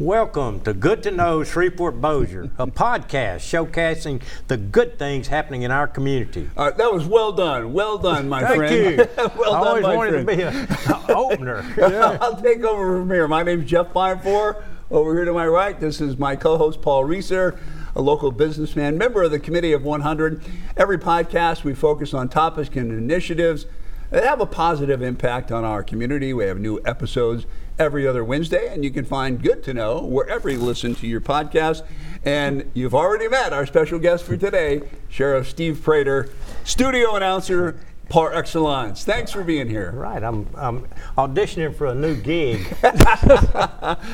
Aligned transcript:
Welcome 0.00 0.58
to 0.62 0.74
Good 0.74 1.04
to 1.04 1.12
Know 1.12 1.44
Shreveport 1.44 2.00
Bossier, 2.00 2.50
a 2.58 2.66
podcast 2.66 3.42
showcasing 3.46 4.22
the 4.48 4.56
good 4.56 4.98
things 4.98 5.28
happening 5.28 5.62
in 5.62 5.70
our 5.70 5.86
community. 5.86 6.50
Uh, 6.56 6.72
that 6.72 6.92
was 6.92 7.06
well 7.06 7.30
done. 7.30 7.72
Well 7.72 7.98
done, 7.98 8.28
my 8.28 8.42
Thank 8.42 8.56
friend. 8.56 8.74
you. 8.74 8.96
well 9.38 9.54
I 9.54 9.60
done, 9.60 9.66
always 9.68 9.84
wanted 9.84 10.24
friend. 10.24 10.28
to 10.28 10.36
be 10.36 10.42
an 10.42 11.04
opener. 11.16 11.64
Yeah. 11.78 12.18
I'll 12.20 12.34
take 12.42 12.64
over 12.64 12.98
from 12.98 13.08
here. 13.08 13.28
My 13.28 13.44
name 13.44 13.62
is 13.62 13.70
Jeff 13.70 13.92
Finefour. 13.92 14.64
Over 14.90 15.14
here 15.14 15.26
to 15.26 15.32
my 15.32 15.46
right, 15.46 15.78
this 15.78 16.00
is 16.00 16.18
my 16.18 16.34
co-host 16.34 16.82
Paul 16.82 17.04
Reeser, 17.04 17.56
a 17.94 18.02
local 18.02 18.32
businessman, 18.32 18.98
member 18.98 19.22
of 19.22 19.30
the 19.30 19.38
Committee 19.38 19.72
of 19.72 19.84
100. 19.84 20.42
Every 20.76 20.98
podcast, 20.98 21.62
we 21.62 21.72
focus 21.72 22.12
on 22.12 22.28
topics 22.28 22.68
and 22.74 22.90
initiatives 22.90 23.66
that 24.10 24.24
have 24.24 24.40
a 24.40 24.46
positive 24.46 25.02
impact 25.02 25.52
on 25.52 25.64
our 25.64 25.84
community. 25.84 26.32
We 26.32 26.44
have 26.46 26.58
new 26.58 26.80
episodes 26.84 27.46
every 27.78 28.06
other 28.06 28.24
Wednesday, 28.24 28.72
and 28.72 28.84
you 28.84 28.90
can 28.90 29.04
find 29.04 29.42
Good 29.42 29.62
to 29.64 29.74
Know 29.74 30.04
wherever 30.04 30.48
you 30.48 30.58
listen 30.58 30.94
to 30.96 31.06
your 31.06 31.20
podcast. 31.20 31.82
And 32.24 32.70
you've 32.74 32.94
already 32.94 33.28
met 33.28 33.52
our 33.52 33.66
special 33.66 33.98
guest 33.98 34.24
for 34.24 34.36
today, 34.36 34.82
Sheriff 35.08 35.48
Steve 35.48 35.82
Prator, 35.82 36.30
studio 36.64 37.14
announcer 37.14 37.78
par 38.08 38.34
excellence. 38.34 39.04
Thanks 39.04 39.32
for 39.32 39.42
being 39.44 39.68
here. 39.68 39.92
Right, 39.92 40.22
I'm, 40.22 40.46
I'm 40.56 40.86
auditioning 41.16 41.74
for 41.74 41.86
a 41.86 41.94
new 41.94 42.14
gig. 42.16 42.66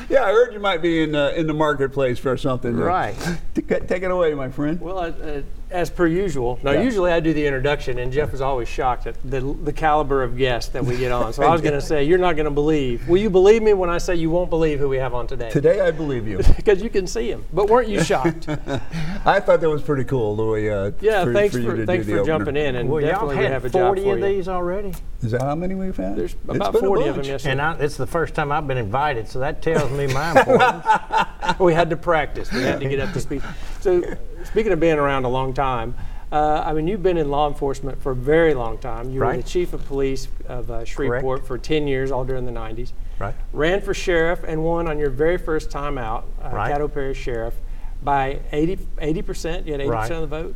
Yeah, 0.09 0.23
I 0.25 0.31
heard 0.31 0.53
you 0.53 0.59
might 0.59 0.81
be 0.81 1.03
in 1.03 1.15
uh, 1.15 1.29
in 1.29 1.47
the 1.47 1.53
marketplace 1.53 2.19
for 2.19 2.35
something. 2.35 2.75
Right. 2.75 3.15
Take, 3.53 3.87
take 3.87 4.03
it 4.03 4.11
away, 4.11 4.33
my 4.33 4.49
friend. 4.49 4.79
Well, 4.81 4.99
uh, 4.99 5.07
uh, 5.09 5.41
as 5.69 5.89
per 5.89 6.07
usual. 6.07 6.59
Now, 6.63 6.71
Yeah. 6.71 6.81
usually 6.83 7.11
I 7.11 7.19
do 7.21 7.33
the 7.33 7.45
introduction, 7.45 7.97
and 7.99 8.11
Jeff 8.11 8.33
is 8.33 8.41
always 8.41 8.67
shocked 8.67 9.07
at 9.07 9.15
the, 9.23 9.39
the 9.41 9.71
caliber 9.71 10.23
of 10.23 10.37
guests 10.37 10.71
that 10.71 10.83
we 10.83 10.97
get 10.97 11.11
on. 11.11 11.31
So 11.33 11.43
I 11.43 11.51
was 11.51 11.61
going 11.61 11.73
to 11.79 11.81
say, 11.81 12.03
you're 12.03 12.17
not 12.17 12.35
going 12.35 12.45
to 12.45 12.51
believe. 12.51 13.07
Will 13.07 13.17
you 13.19 13.29
believe 13.29 13.61
me 13.63 13.73
when 13.73 13.89
I 13.89 13.97
say 13.97 14.15
you 14.15 14.29
won't 14.29 14.49
believe 14.49 14.79
who 14.79 14.89
we 14.89 14.97
have 14.97 15.13
on 15.13 15.27
today? 15.27 15.49
Today, 15.49 15.79
I 15.81 15.91
believe 15.91 16.27
you. 16.27 16.39
Because 16.57 16.81
you 16.81 16.89
can 16.89 17.07
see 17.07 17.29
him. 17.31 17.45
But 17.53 17.69
weren't 17.69 17.87
you 17.87 18.03
shocked? 18.03 18.49
I 18.49 19.39
thought 19.39 19.61
that 19.61 19.69
was 19.69 19.81
pretty 19.81 20.03
cool, 20.03 20.35
Louis. 20.35 20.69
Uh, 20.69 20.91
Yeah, 20.99 21.23
for, 21.23 21.33
thanks 21.33 21.55
for, 21.55 21.61
for, 21.61 21.69
you 21.71 21.75
to 21.77 21.85
thanks 21.85 22.05
do 22.05 22.13
for 22.13 22.19
the 22.19 22.25
jumping 22.25 22.57
opener. 22.57 22.65
in, 22.67 22.75
and 22.75 22.89
well, 22.89 23.01
y'all 23.01 23.11
definitely 23.11 23.37
we 23.37 23.43
have 23.45 23.65
a 23.65 23.69
job 23.81 23.87
40 23.95 24.01
for 24.03 24.13
of 24.13 24.19
you. 24.19 24.25
these 24.25 24.47
already, 24.47 24.93
Is 25.21 25.31
that 25.31 25.41
how 25.41 25.55
many 25.55 25.75
we've 25.75 25.95
had? 25.97 26.15
There's 26.15 26.33
It's 26.33 26.43
about 26.55 26.73
been 26.73 26.83
a 26.83 26.87
40 26.87 27.01
of 27.01 27.07
them, 27.07 27.15
bunch. 27.17 27.27
yes, 27.27 27.45
and 27.45 27.61
I, 27.61 27.75
it's 27.79 27.97
the 27.97 28.07
first 28.07 28.33
time 28.33 28.51
I've 28.51 28.67
been 28.67 28.77
invited, 28.77 29.27
so 29.27 29.39
that 29.39 29.61
tells 29.61 29.91
me 29.91 30.07
my 30.07 30.31
importance. 30.39 31.59
we 31.59 31.73
had 31.73 31.89
to 31.89 31.97
practice. 31.97 32.51
We 32.51 32.61
had 32.63 32.79
to 32.79 32.89
get 32.89 32.99
up 32.99 33.13
to 33.13 33.19
speed. 33.19 33.41
So, 33.81 34.03
speaking 34.43 34.71
of 34.71 34.79
being 34.79 34.97
around 34.97 35.25
a 35.25 35.29
long 35.29 35.53
time, 35.53 35.95
uh, 36.31 36.63
I 36.65 36.71
mean, 36.73 36.87
you've 36.87 37.03
been 37.03 37.17
in 37.17 37.29
law 37.29 37.47
enforcement 37.49 38.01
for 38.01 38.13
a 38.13 38.15
very 38.15 38.53
long 38.53 38.77
time. 38.77 39.09
You 39.11 39.19
were 39.19 39.25
Right. 39.25 39.43
the 39.43 39.49
chief 39.49 39.73
of 39.73 39.85
police 39.85 40.29
of 40.47 40.71
uh, 40.71 40.85
Shreveport 40.85 41.45
for 41.45 41.57
10 41.57 41.87
years, 41.87 42.09
all 42.11 42.23
during 42.23 42.45
the 42.45 42.51
90s. 42.53 42.93
right. 43.19 43.35
Ran 43.51 43.81
for 43.81 43.93
sheriff 43.93 44.39
and 44.47 44.63
won 44.63 44.87
on 44.87 44.97
your 44.97 45.09
very 45.09 45.37
first 45.37 45.69
time 45.69 45.97
out, 45.97 46.25
uh, 46.41 46.49
Right. 46.53 46.73
Caddo 46.73 46.91
Parish 46.93 47.17
Sheriff, 47.19 47.55
by 48.01 48.39
80 48.53 49.21
percent. 49.21 49.65
You 49.67 49.73
had 49.73 49.81
80 49.81 49.89
Right. 49.89 50.01
percent 50.03 50.23
of 50.23 50.29
the 50.29 50.41
vote, 50.43 50.55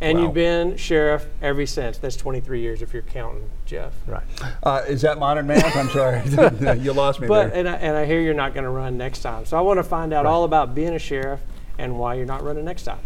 and 0.00 0.18
Wow. 0.18 0.24
you've 0.24 0.34
been 0.34 0.76
sheriff 0.76 1.26
ever 1.42 1.64
since. 1.66 1.98
That's 1.98 2.16
23 2.16 2.60
years 2.60 2.82
if 2.82 2.92
you're 2.92 3.02
counting, 3.02 3.48
Jeff. 3.64 3.92
Right. 4.06 4.22
Uh, 4.62 4.82
is 4.86 5.02
that 5.02 5.18
modern 5.18 5.46
math? 5.46 5.76
I'm 5.76 5.88
sorry, 5.90 6.22
you 6.80 6.92
lost 6.92 7.20
me 7.20 7.28
But 7.28 7.48
there. 7.50 7.58
and 7.60 7.68
I, 7.68 7.72
and 7.74 7.96
I 7.96 8.04
hear 8.04 8.20
you're 8.20 8.34
not 8.34 8.54
going 8.54 8.64
to 8.64 8.70
run 8.70 8.96
next 8.98 9.20
time, 9.20 9.44
so 9.46 9.56
I 9.56 9.60
want 9.60 9.78
to 9.78 9.84
find 9.84 10.12
out 10.12 10.26
all 10.26 10.44
about 10.44 10.74
being 10.74 10.94
a 10.94 10.98
sheriff 10.98 11.40
and 11.78 11.98
why 11.98 12.14
you're 12.14 12.26
not 12.26 12.42
running 12.42 12.64
next 12.64 12.82
time. 12.84 12.98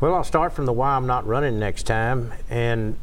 Well, 0.00 0.14
I'll 0.14 0.24
start 0.24 0.52
from 0.52 0.66
the 0.66 0.72
why 0.72 0.90
I'm 0.96 1.06
not 1.06 1.26
running 1.26 1.58
next 1.60 1.84
time, 1.84 2.32
and 2.50 2.96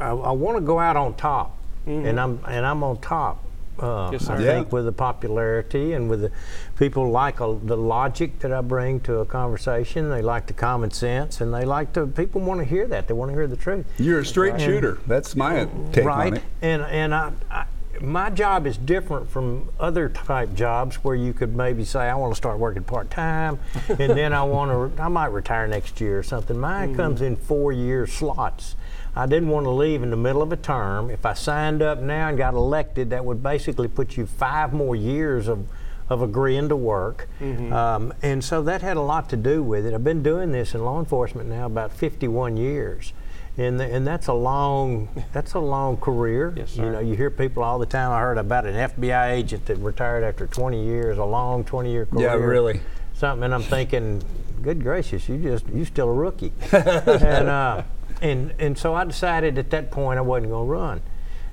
I, 0.00 0.08
I 0.10 0.30
want 0.32 0.56
to 0.56 0.62
go 0.62 0.78
out 0.78 0.96
on 0.96 1.14
top, 1.14 1.56
and 1.86 2.18
I'm 2.20 2.40
and 2.46 2.64
I'm 2.66 2.82
on 2.82 2.98
top. 3.00 3.44
Uh, 3.78 4.10
Yes, 4.12 4.28
I 4.30 4.36
sir. 4.38 4.44
think 4.44 4.72
with 4.72 4.84
the 4.86 4.92
popularity 4.92 5.92
and 5.92 6.08
with 6.08 6.22
the 6.22 6.30
people 6.78 7.10
like 7.10 7.40
uh, 7.40 7.54
the 7.62 7.76
logic 7.76 8.38
that 8.40 8.52
I 8.52 8.60
bring 8.60 9.00
to 9.00 9.18
a 9.18 9.26
conversation. 9.26 10.08
They 10.10 10.22
like 10.22 10.46
the 10.46 10.52
common 10.52 10.90
sense, 10.90 11.40
and 11.40 11.52
they 11.52 11.64
like 11.64 11.92
to. 11.94 12.06
People 12.06 12.40
want 12.40 12.60
to 12.60 12.64
hear 12.64 12.86
that. 12.88 13.06
They 13.08 13.14
want 13.14 13.30
to 13.30 13.34
hear 13.34 13.46
the 13.46 13.56
truth. 13.56 13.86
You're 13.98 14.20
a 14.20 14.24
straight 14.26 14.60
shooter. 14.60 14.98
That's 15.06 15.36
my 15.36 15.68
take 15.92 16.04
right. 16.04 16.32
on 16.32 16.36
it. 16.38 16.42
And 16.62 16.82
and 16.82 17.14
I, 17.14 17.32
I, 17.50 17.64
my 18.00 18.28
job 18.30 18.66
is 18.66 18.76
different 18.76 19.28
from 19.30 19.70
other 19.80 20.08
type 20.10 20.52
jobs 20.54 20.96
where 20.96 21.14
you 21.14 21.32
could 21.32 21.56
maybe 21.56 21.82
say 21.84 22.00
I 22.00 22.14
want 22.14 22.32
to 22.32 22.36
start 22.36 22.58
working 22.58 22.84
part 22.84 23.10
time, 23.10 23.58
and 23.88 24.10
then 24.12 24.32
I 24.32 24.42
want 24.42 24.96
to 24.96 25.02
I 25.02 25.08
might 25.08 25.28
retire 25.32 25.66
next 25.66 26.00
year 26.00 26.18
or 26.18 26.22
something. 26.22 26.58
Mine 26.58 26.88
Mm-hmm. 26.90 26.96
comes 26.96 27.20
in 27.22 27.36
four 27.36 27.72
year 27.72 28.06
slots. 28.06 28.76
I 29.16 29.26
didn't 29.26 29.48
want 29.48 29.64
to 29.64 29.70
leave 29.70 30.02
in 30.02 30.10
the 30.10 30.16
middle 30.16 30.42
of 30.42 30.52
a 30.52 30.56
term. 30.56 31.10
If 31.10 31.24
I 31.24 31.32
signed 31.32 31.80
up 31.82 32.00
now 32.00 32.28
and 32.28 32.36
got 32.36 32.52
elected, 32.52 33.10
that 33.10 33.24
would 33.24 33.42
basically 33.42 33.88
put 33.88 34.16
you 34.16 34.26
five 34.26 34.72
more 34.72 34.94
years 34.94 35.48
of 35.48 35.66
of 36.08 36.22
agreeing 36.22 36.68
to 36.68 36.76
work. 36.76 37.28
Mm-hmm. 37.40 37.72
Um, 37.72 38.14
and 38.22 38.44
so 38.44 38.62
that 38.62 38.82
had 38.82 38.96
a 38.96 39.00
lot 39.00 39.28
to 39.30 39.36
do 39.36 39.62
with 39.62 39.86
it. 39.86 39.94
I've 39.94 40.04
been 40.04 40.22
doing 40.22 40.52
this 40.52 40.74
in 40.74 40.84
law 40.84 41.00
enforcement 41.00 41.48
now 41.48 41.66
about 41.66 41.92
51 41.92 42.56
years. 42.56 43.12
And, 43.58 43.80
the, 43.80 43.84
and 43.86 44.06
that's 44.06 44.26
a 44.26 44.34
long 44.34 45.08
that's 45.32 45.54
a 45.54 45.58
long 45.58 45.96
career. 45.96 46.52
Yes, 46.54 46.76
You 46.76 46.90
know, 46.90 47.00
you 47.00 47.16
hear 47.16 47.30
people 47.30 47.62
all 47.62 47.78
the 47.78 47.86
time. 47.86 48.12
I 48.12 48.20
heard 48.20 48.36
about 48.36 48.66
an 48.66 48.74
FBI 48.74 49.30
agent 49.30 49.64
that 49.66 49.76
retired 49.78 50.24
after 50.24 50.46
20 50.46 50.84
years, 50.84 51.16
a 51.16 51.24
long 51.24 51.64
20 51.64 51.90
year 51.90 52.04
career. 52.04 52.26
Yeah, 52.26 52.34
really. 52.34 52.80
Something, 53.14 53.44
and 53.44 53.54
I'm 53.54 53.62
thinking, 53.62 54.22
good 54.62 54.82
gracious, 54.82 55.26
you 55.26 55.38
just 55.38 55.66
you 55.70 55.86
still 55.86 56.10
a 56.10 56.12
rookie. 56.12 56.52
and 56.72 57.48
uh, 57.48 57.82
and 58.22 58.52
and 58.58 58.76
so 58.78 58.94
I 58.94 59.04
decided 59.04 59.58
at 59.58 59.70
that 59.70 59.90
point 59.90 60.18
I 60.18 60.22
wasn't 60.22 60.50
going 60.50 60.66
to 60.66 60.72
run. 60.72 61.02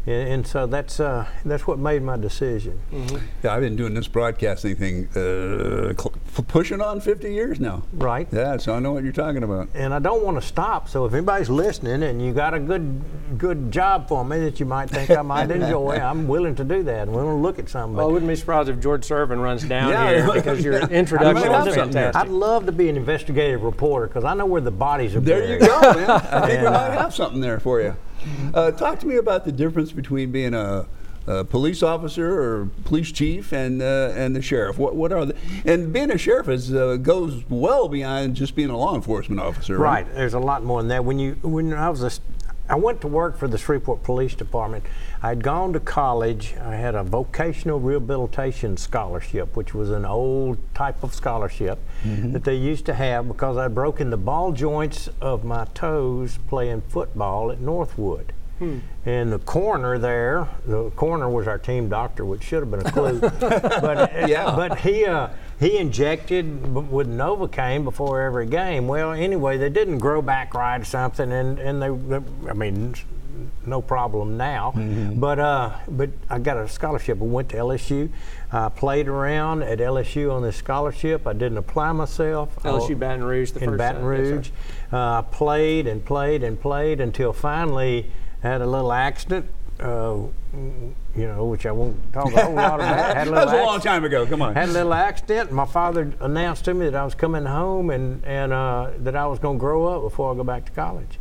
And, 0.05 0.27
and 0.29 0.47
so 0.47 0.67
that's 0.67 0.99
uh, 0.99 1.25
that's 1.45 1.65
what 1.65 1.79
made 1.79 2.01
my 2.03 2.17
decision. 2.17 2.79
Yeah, 3.41 3.53
I've 3.55 3.61
been 3.61 3.75
doing 3.75 3.93
this 3.93 4.07
broadcasting 4.07 4.75
thing, 4.75 5.07
uh, 5.15 5.93
cl- 5.97 6.13
pushing 6.41 6.81
on 6.81 6.99
50 6.99 7.31
years 7.31 7.59
now. 7.59 7.83
Right. 7.93 8.27
Yeah, 8.31 8.57
so 8.57 8.73
I 8.73 8.79
know 8.79 8.93
what 8.93 9.03
you're 9.03 9.13
talking 9.13 9.43
about. 9.43 9.69
and 9.75 9.93
I 9.93 9.99
don't 9.99 10.23
want 10.23 10.41
to 10.41 10.47
stop. 10.47 10.89
So 10.89 11.05
if 11.05 11.13
anybody's 11.13 11.49
listening 11.49 12.01
and 12.01 12.19
you 12.21 12.33
got 12.33 12.53
a 12.53 12.59
good 12.59 13.01
good 13.37 13.71
job 13.71 14.07
for 14.07 14.23
me 14.25 14.39
that 14.39 14.59
you 14.59 14.65
might 14.65 14.89
think 14.89 15.09
I 15.11 15.21
might 15.21 15.51
enjoy, 15.51 15.95
I'm 15.97 16.27
willing 16.33 16.55
to 16.55 16.63
do 16.63 16.81
that. 16.83 17.07
I'm 17.07 17.13
willing 17.13 17.35
to 17.37 17.41
look 17.41 17.59
at 17.59 17.69
something. 17.69 17.95
Well, 17.97 18.07
I 18.09 18.11
wouldn't 18.11 18.29
be 18.29 18.35
surprised 18.35 18.69
if 18.69 18.79
George 18.79 19.03
Servin 19.05 19.39
runs 19.41 19.63
down 19.63 19.89
Yeah, 19.89 20.09
here 20.25 20.33
because 20.33 20.63
your 20.63 20.73
Yeah. 20.79 20.87
introduction 20.87 21.37
I 21.37 21.41
might 21.41 21.49
was 21.49 21.65
have 21.67 21.73
something 21.75 21.91
there. 21.91 22.03
fantastic. 22.13 22.31
I'd 22.31 22.33
love 22.33 22.65
to 22.65 22.71
be 22.71 22.89
an 22.89 22.97
investigative 22.97 23.61
reporter 23.63 24.07
because 24.07 24.23
I 24.23 24.33
know 24.33 24.45
where 24.45 24.61
the 24.61 24.71
bodies 24.71 25.15
are 25.15 25.19
There 25.19 25.41
you 25.41 25.59
buried. 25.59 25.61
go, 25.67 25.93
man. 25.93 26.09
I 26.09 26.47
think 26.47 26.61
we 26.63 26.69
might 26.69 26.91
have 26.91 27.13
something 27.13 27.41
there 27.41 27.59
for 27.59 27.81
you. 27.81 27.95
Uh, 28.53 28.71
talk 28.71 28.99
to 28.99 29.05
me 29.07 29.17
about 29.17 29.43
the 29.45 29.51
difference 29.51 29.91
between 29.91 30.31
being 30.31 30.53
a, 30.53 30.85
a 31.27 31.43
police 31.43 31.81
officer 31.81 32.41
or 32.41 32.69
police 32.85 33.11
chief 33.11 33.53
and 33.53 33.81
uh, 33.81 34.11
and 34.15 34.35
the 34.35 34.41
sheriff. 34.41 34.77
What 34.77 34.95
what 34.95 35.11
are 35.11 35.25
the 35.25 35.35
and 35.65 35.93
being 35.93 36.11
a 36.11 36.17
sheriff 36.17 36.49
is 36.49 36.73
uh, 36.73 36.97
goes 36.97 37.43
well 37.49 37.87
beyond 37.87 38.35
just 38.35 38.55
being 38.55 38.69
a 38.69 38.77
law 38.77 38.95
enforcement 38.95 39.39
officer, 39.39 39.77
right? 39.77 40.05
Right. 40.05 40.15
There's 40.15 40.33
a 40.33 40.39
lot 40.39 40.63
more 40.63 40.81
than 40.81 40.89
that. 40.89 41.05
When 41.05 41.19
you 41.19 41.37
when 41.41 41.73
I 41.73 41.89
was 41.89 42.03
a, 42.03 42.11
I 42.69 42.75
went 42.75 43.01
to 43.01 43.07
work 43.07 43.37
for 43.37 43.47
the 43.47 43.57
Shreveport 43.57 44.03
Police 44.03 44.35
Department. 44.35 44.85
I'd 45.21 45.43
gone 45.43 45.71
to 45.73 45.79
college. 45.79 46.55
I 46.61 46.75
had 46.75 46.95
a 46.95 47.03
vocational 47.03 47.79
rehabilitation 47.79 48.75
scholarship, 48.75 49.55
which 49.55 49.73
was 49.73 49.89
an 49.91 50.05
old 50.05 50.57
type 50.73 51.03
of 51.03 51.13
scholarship 51.13 51.79
that 52.03 52.43
they 52.43 52.55
used 52.55 52.85
to 52.87 52.93
have 52.93 53.29
because 53.29 53.55
I'd 53.55 53.73
broken 53.73 54.09
the 54.09 54.17
ball 54.17 54.51
joints 54.51 55.07
of 55.21 55.45
my 55.45 55.65
toes 55.73 56.39
playing 56.49 56.81
football 56.89 57.51
at 57.51 57.61
Northwood. 57.61 58.33
And 59.05 59.33
the 59.33 59.39
coroner 59.39 59.97
there, 59.97 60.47
the 60.65 60.89
coroner 60.91 61.29
was 61.29 61.47
our 61.47 61.57
team 61.57 61.89
doctor, 61.89 62.23
which 62.25 62.43
should 62.43 62.61
have 62.61 62.71
been 62.71 62.85
a 62.85 62.91
clue. 62.91 63.19
but 63.39 64.29
Yeah. 64.29 64.55
but 64.55 64.79
he 64.79 65.05
uh, 65.05 65.27
he 65.59 65.77
injected 65.77 66.73
with 66.73 67.07
Novocaine 67.07 67.83
before 67.83 68.21
every 68.21 68.45
game. 68.45 68.87
Well, 68.87 69.11
anyway, 69.11 69.57
they 69.57 69.69
didn't 69.69 69.99
grow 69.99 70.21
back 70.21 70.53
right 70.53 70.79
or 70.81 70.85
something, 70.85 71.31
and 71.31 71.59
and 71.59 71.81
they, 71.81 71.89
they 71.89 72.49
I 72.49 72.53
mean, 72.53 72.95
no 73.65 73.81
problem 73.81 74.37
now. 74.37 74.71
But 75.15 75.39
uh, 75.39 75.71
but 75.87 76.09
I 76.29 76.39
got 76.39 76.57
a 76.57 76.67
scholarship. 76.69 77.19
I 77.21 77.25
went 77.25 77.49
to 77.49 77.57
LSU. 77.57 78.09
I 78.51 78.69
played 78.69 79.07
around 79.07 79.63
at 79.63 79.79
LSU 79.79 80.31
on 80.31 80.43
this 80.43 80.55
scholarship. 80.55 81.25
I 81.27 81.33
didn't 81.33 81.57
apply 81.57 81.91
myself. 81.91 82.55
LSU 82.63 82.97
Baton 82.97 83.23
Rouge, 83.23 83.51
the 83.51 83.61
in 83.63 83.69
first 83.71 83.77
Baton 83.79 84.03
uh, 84.05 84.09
yes. 84.11 84.19
Rouge. 84.31 84.49
uh, 84.93 84.97
I 85.19 85.23
played 85.29 85.87
and 85.87 86.05
played 86.05 86.43
and 86.43 86.59
played 86.59 87.01
until 87.01 87.33
finally 87.33 88.11
had 88.43 88.61
a 88.61 88.67
little 88.67 88.93
accident. 88.93 89.47
Uh, 89.79 90.27
you 91.15 91.27
know, 91.27 91.45
which 91.45 91.65
I 91.65 91.71
won't 91.71 92.13
talk 92.13 92.31
a 92.31 92.45
whole 92.45 92.53
lot 92.53 92.75
about. 92.75 93.15
Had 93.15 93.27
a 93.27 93.31
that 93.31 93.45
was 93.45 93.53
a 93.53 93.63
long 93.63 93.79
time 93.81 94.05
ago. 94.05 94.27
Come 94.27 94.41
on. 94.43 94.53
had 94.53 94.69
a 94.69 94.71
little 94.71 94.93
accident. 94.93 95.51
My 95.51 95.65
father 95.65 96.13
announced 96.19 96.65
to 96.65 96.75
me 96.75 96.85
that 96.85 96.95
I 96.95 97.03
was 97.03 97.15
coming 97.15 97.45
home 97.45 97.89
and 97.89 98.23
and 98.23 98.53
uh, 98.53 98.91
that 98.99 99.15
I 99.15 99.25
was 99.25 99.39
going 99.39 99.57
to 99.57 99.59
grow 99.59 99.87
up 99.87 100.03
before 100.03 100.31
I 100.31 100.35
go 100.35 100.43
back 100.43 100.65
to 100.65 100.71
college. 100.71 101.17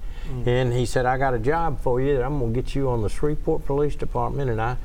And 0.47 0.73
he 0.73 0.87
said, 0.87 1.05
I 1.05 1.19
got 1.19 1.35
a 1.35 1.39
job 1.39 1.81
for 1.83 2.01
you. 2.01 2.17
that 2.17 2.25
I'm 2.25 2.39
going 2.39 2.55
to 2.55 2.63
get 2.63 2.75
you 2.75 2.89
on 2.89 3.03
the 3.03 3.09
Shreveport 3.09 3.67
Police 3.67 3.97
Department. 3.97 4.51
And 4.51 4.63
I, 4.63 4.77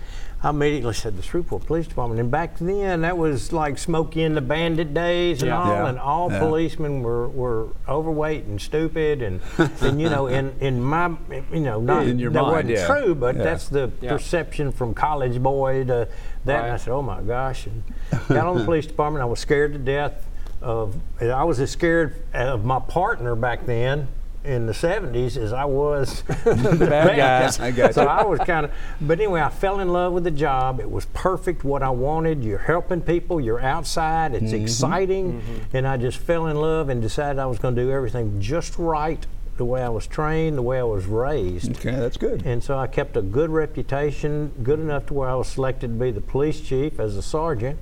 I 0.44 0.52
immediately 0.52 0.94
said, 0.94 1.18
the 1.18 1.24
Shreveport 1.24 1.66
Police 1.66 1.88
Department. 1.88 2.20
And 2.22 2.30
back 2.30 2.60
then, 2.60 3.02
that 3.02 3.18
was 3.18 3.52
like 3.52 3.80
Smokey 3.80 4.22
and 4.22 4.38
the 4.38 4.42
Bandit 4.42 4.94
days 4.94 5.42
and 5.42 5.50
Yeah. 5.50 5.60
all. 5.60 5.68
Yeah. 5.68 5.88
And 5.90 5.98
all 6.00 6.32
Yeah. 6.32 6.38
policemen 6.40 7.02
were, 7.02 7.28
were 7.28 7.70
overweight 7.90 8.46
and 8.46 8.62
stupid. 8.62 9.24
And, 9.24 9.42
and 9.82 10.00
you 10.00 10.10
know, 10.12 10.28
in, 10.28 10.54
in 10.60 10.80
my, 10.84 11.12
you 11.52 11.62
know, 11.62 11.82
not, 11.82 12.06
In 12.06 12.20
your 12.20 12.30
that 12.32 12.42
mind, 12.44 12.70
wasn't 12.70 12.70
yeah. 12.70 12.86
true, 13.02 13.16
but 13.16 13.36
Yeah. 13.36 13.44
that's 13.44 13.68
the 13.68 13.92
Yeah. 14.00 14.12
perception 14.12 14.72
from 14.72 14.94
college 14.94 15.42
boy 15.42 15.86
to 15.86 16.08
that. 16.46 16.64
And 16.66 16.74
I 16.74 16.78
said, 16.78 16.94
oh 16.94 17.02
my 17.02 17.22
gosh. 17.22 17.66
And 17.66 17.84
got 18.30 18.46
on 18.46 18.60
the 18.60 18.64
police 18.64 18.86
department. 18.86 19.24
I 19.24 19.26
was 19.26 19.40
scared 19.40 19.74
to 19.74 19.80
death 19.80 20.28
of, 20.62 20.96
I 21.20 21.44
was 21.46 21.60
as 21.60 21.72
scared 21.72 22.16
of 22.36 22.64
my 22.64 22.80
partner 22.80 23.36
back 23.36 23.66
then 23.66 24.08
in 24.48 24.66
the 24.66 24.74
70s 24.74 25.38
as 25.38 25.52
I 25.54 25.66
was 25.66 26.22
the 26.46 26.88
bad 26.90 27.16
guys. 27.18 27.60
I 27.60 27.72
got 27.72 27.94
so 27.94 28.04
you. 28.04 28.08
I 28.08 28.24
was 28.24 28.40
kind 28.40 28.66
of, 28.66 28.72
but 29.02 29.20
anyway, 29.20 29.42
I 29.42 29.50
fell 29.50 29.80
in 29.80 29.90
love 29.90 30.14
with 30.14 30.24
the 30.24 30.32
job. 30.32 30.80
It 30.80 30.90
was 30.90 31.06
perfect, 31.14 31.64
what 31.64 31.84
I 31.84 31.90
wanted. 31.90 32.44
You're 32.44 32.58
helping 32.58 33.02
people, 33.02 33.42
you're 33.42 33.60
outside, 33.62 34.34
it's 34.34 34.46
Mm-hmm. 34.54 34.64
exciting. 34.64 35.44
And 35.74 35.88
I 35.88 35.98
just 35.98 36.18
fell 36.18 36.48
in 36.48 36.56
love 36.58 36.90
and 36.90 37.02
decided 37.02 37.40
I 37.40 37.46
was 37.46 37.60
going 37.60 37.76
to 37.76 37.82
do 37.84 37.92
everything 37.92 38.40
just 38.42 38.78
right, 38.78 39.26
the 39.58 39.66
way 39.66 39.82
I 39.82 39.90
was 39.90 40.08
trained, 40.08 40.58
the 40.58 40.62
way 40.62 40.80
I 40.80 40.84
was 40.84 41.06
raised. 41.06 41.78
Okay, 41.78 41.96
that's 41.96 42.16
good. 42.18 42.44
And 42.46 42.64
so 42.64 42.78
I 42.78 42.88
kept 42.88 43.18
a 43.18 43.22
good 43.22 43.50
reputation, 43.50 44.52
good 44.64 44.80
enough 44.80 45.08
to 45.08 45.14
where 45.14 45.30
I 45.30 45.36
was 45.36 45.48
selected 45.48 45.88
to 45.88 45.94
be 45.94 46.12
the 46.12 46.22
police 46.22 46.62
chief 46.62 47.00
as 47.00 47.18
a 47.18 47.22
sergeant. 47.22 47.78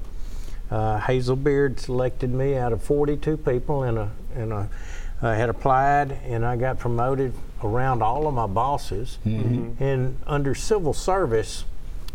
Uh, 0.72 1.00
Hazel 1.00 1.36
Beard 1.36 1.80
selected 1.80 2.32
me 2.34 2.56
out 2.56 2.74
of 2.74 2.82
42 2.82 3.38
people, 3.38 3.84
in 3.84 3.98
a, 3.98 4.10
and 4.34 4.52
a, 4.52 4.70
I 5.22 5.36
had 5.36 5.50
applied, 5.50 6.12
and 6.26 6.46
I 6.46 6.56
got 6.58 6.78
promoted 6.80 7.34
around 7.64 8.04
all 8.04 8.28
of 8.28 8.34
my 8.34 8.48
bosses. 8.48 9.18
And 9.26 10.18
under 10.28 10.54
civil 10.54 10.94
service, 10.94 11.66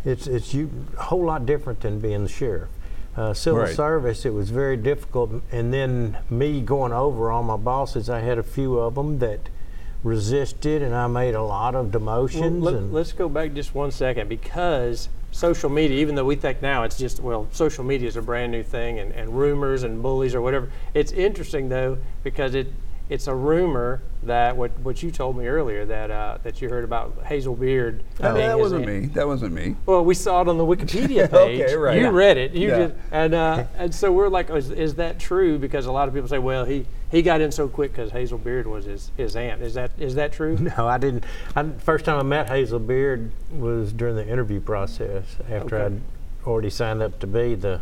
it's 0.05 0.26
it's 0.26 0.55
you, 0.55 0.70
a 0.97 1.02
whole 1.05 1.25
lot 1.25 1.47
different 1.47 1.81
than 1.81 1.99
being 2.00 2.23
the 2.25 2.29
sheriff. 2.29 2.69
Uh, 3.17 3.35
civil 3.35 3.62
Right. 3.62 3.75
service, 3.75 4.25
it 4.25 4.32
was 4.32 4.50
very 4.50 4.76
difficult. 4.76 5.43
And 5.50 5.75
then 5.75 6.17
me 6.31 6.61
going 6.61 6.93
over 6.93 7.31
all 7.31 7.43
my 7.43 7.56
bosses, 7.56 8.08
I 8.08 8.20
had 8.20 8.38
a 8.38 8.43
few 8.43 8.79
of 8.79 8.94
them 8.94 9.19
that 9.19 9.41
resisted, 10.05 10.81
and 10.81 10.94
I 10.94 11.06
made 11.08 11.35
a 11.35 11.43
lot 11.43 11.75
of 11.75 11.93
Well, 11.93 12.00
demotions. 12.03 12.62
let, 12.62 12.75
and 12.75 12.96
us 12.96 13.12
go 13.12 13.29
back 13.29 13.53
just 13.53 13.75
one 13.75 13.91
second 13.91 14.29
because 14.29 15.08
social 15.32 15.69
media, 15.69 15.99
even 15.99 16.14
though 16.14 16.25
we 16.25 16.37
think 16.37 16.62
now 16.62 16.85
it's 16.85 16.96
just, 16.96 17.20
well, 17.20 17.46
social 17.50 17.85
media 17.85 18.08
is 18.08 18.17
a 18.17 18.23
brand 18.23 18.53
new 18.53 18.62
thing 18.62 18.99
and, 18.99 19.12
and 19.12 19.37
rumors 19.38 19.82
and 19.82 20.00
bullies 20.03 20.35
or 20.35 20.41
whatever. 20.41 20.70
It's 20.94 21.12
interesting 21.12 21.69
though 21.69 21.99
because 22.23 22.55
it 22.55 22.69
it's 23.10 23.26
a 23.26 23.34
rumor 23.34 24.00
that 24.22 24.56
what, 24.56 24.70
what 24.80 25.02
you 25.02 25.10
told 25.10 25.36
me 25.36 25.46
earlier 25.48 25.84
that 25.84 26.10
uh, 26.10 26.38
that 26.44 26.62
you 26.62 26.68
heard 26.68 26.84
about 26.84 27.24
Hazel 27.26 27.56
Beard. 27.56 28.04
Oh, 28.22 28.34
that 28.34 28.56
wasn't 28.58 28.86
aunt. 28.88 29.02
me. 29.02 29.06
That 29.08 29.26
wasn't 29.26 29.52
me. 29.52 29.74
Well, 29.84 30.04
we 30.04 30.14
saw 30.14 30.40
it 30.42 30.48
on 30.48 30.56
the 30.58 30.64
Wikipedia 30.64 31.28
page. 31.30 31.60
Okay, 31.62 31.74
right. 31.74 31.96
You 31.96 32.04
Yeah. 32.04 32.10
read 32.10 32.36
it. 32.36 32.52
You 32.52 32.68
Yeah. 32.68 32.78
just 32.86 32.94
and 33.10 33.34
uh, 33.34 33.64
and 33.76 33.92
so 33.94 34.12
we're 34.12 34.28
like, 34.28 34.48
is, 34.50 34.70
is 34.70 34.94
that 34.94 35.18
true? 35.18 35.58
Because 35.58 35.86
a 35.86 35.92
lot 35.92 36.06
of 36.06 36.14
people 36.14 36.28
say, 36.28 36.38
well, 36.38 36.64
he 36.64 36.86
he 37.10 37.22
got 37.22 37.40
in 37.40 37.50
so 37.50 37.66
quick 37.66 37.90
because 37.90 38.12
Hazel 38.12 38.38
Beard 38.38 38.68
was 38.68 38.84
his, 38.84 39.10
his 39.16 39.34
aunt. 39.34 39.60
Is 39.60 39.74
that 39.74 39.90
is 39.98 40.14
that 40.14 40.32
true? 40.32 40.56
No, 40.78 40.86
I 40.86 40.96
didn't. 40.98 41.24
I, 41.56 41.64
first 41.64 42.04
time 42.04 42.18
I 42.18 42.22
met 42.22 42.48
Hazel 42.48 42.78
Beard 42.78 43.32
was 43.52 43.92
during 43.92 44.14
the 44.14 44.26
interview 44.28 44.60
process 44.60 45.24
after 45.50 45.76
Okay. 45.76 45.96
I'd 45.96 46.00
already 46.46 46.70
signed 46.70 47.02
up 47.02 47.18
to 47.18 47.26
be 47.26 47.54
the, 47.56 47.80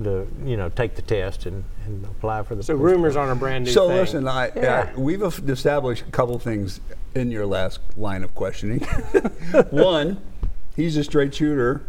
the 0.00 0.26
you 0.44 0.56
know, 0.56 0.68
take 0.68 0.94
the 0.94 1.02
test 1.02 1.46
and, 1.46 1.64
and 1.86 2.04
apply 2.04 2.42
for 2.42 2.54
the. 2.54 2.62
So 2.62 2.76
police 2.76 2.92
rumors 2.92 3.16
aren't 3.16 3.32
a 3.32 3.34
brand 3.34 3.64
new 3.64 3.70
So 3.70 3.88
thing. 3.88 3.96
listen, 3.96 4.28
I, 4.28 4.50
Yeah. 4.54 4.92
uh, 4.96 5.00
we've 5.00 5.22
established 5.22 6.04
a 6.06 6.10
couple 6.10 6.38
things 6.38 6.80
in 7.14 7.30
your 7.30 7.46
last 7.46 7.80
line 7.96 8.22
of 8.22 8.34
questioning. 8.34 8.80
One, 9.70 10.20
he's 10.74 10.96
a 10.96 11.04
straight 11.04 11.34
shooter, 11.34 11.82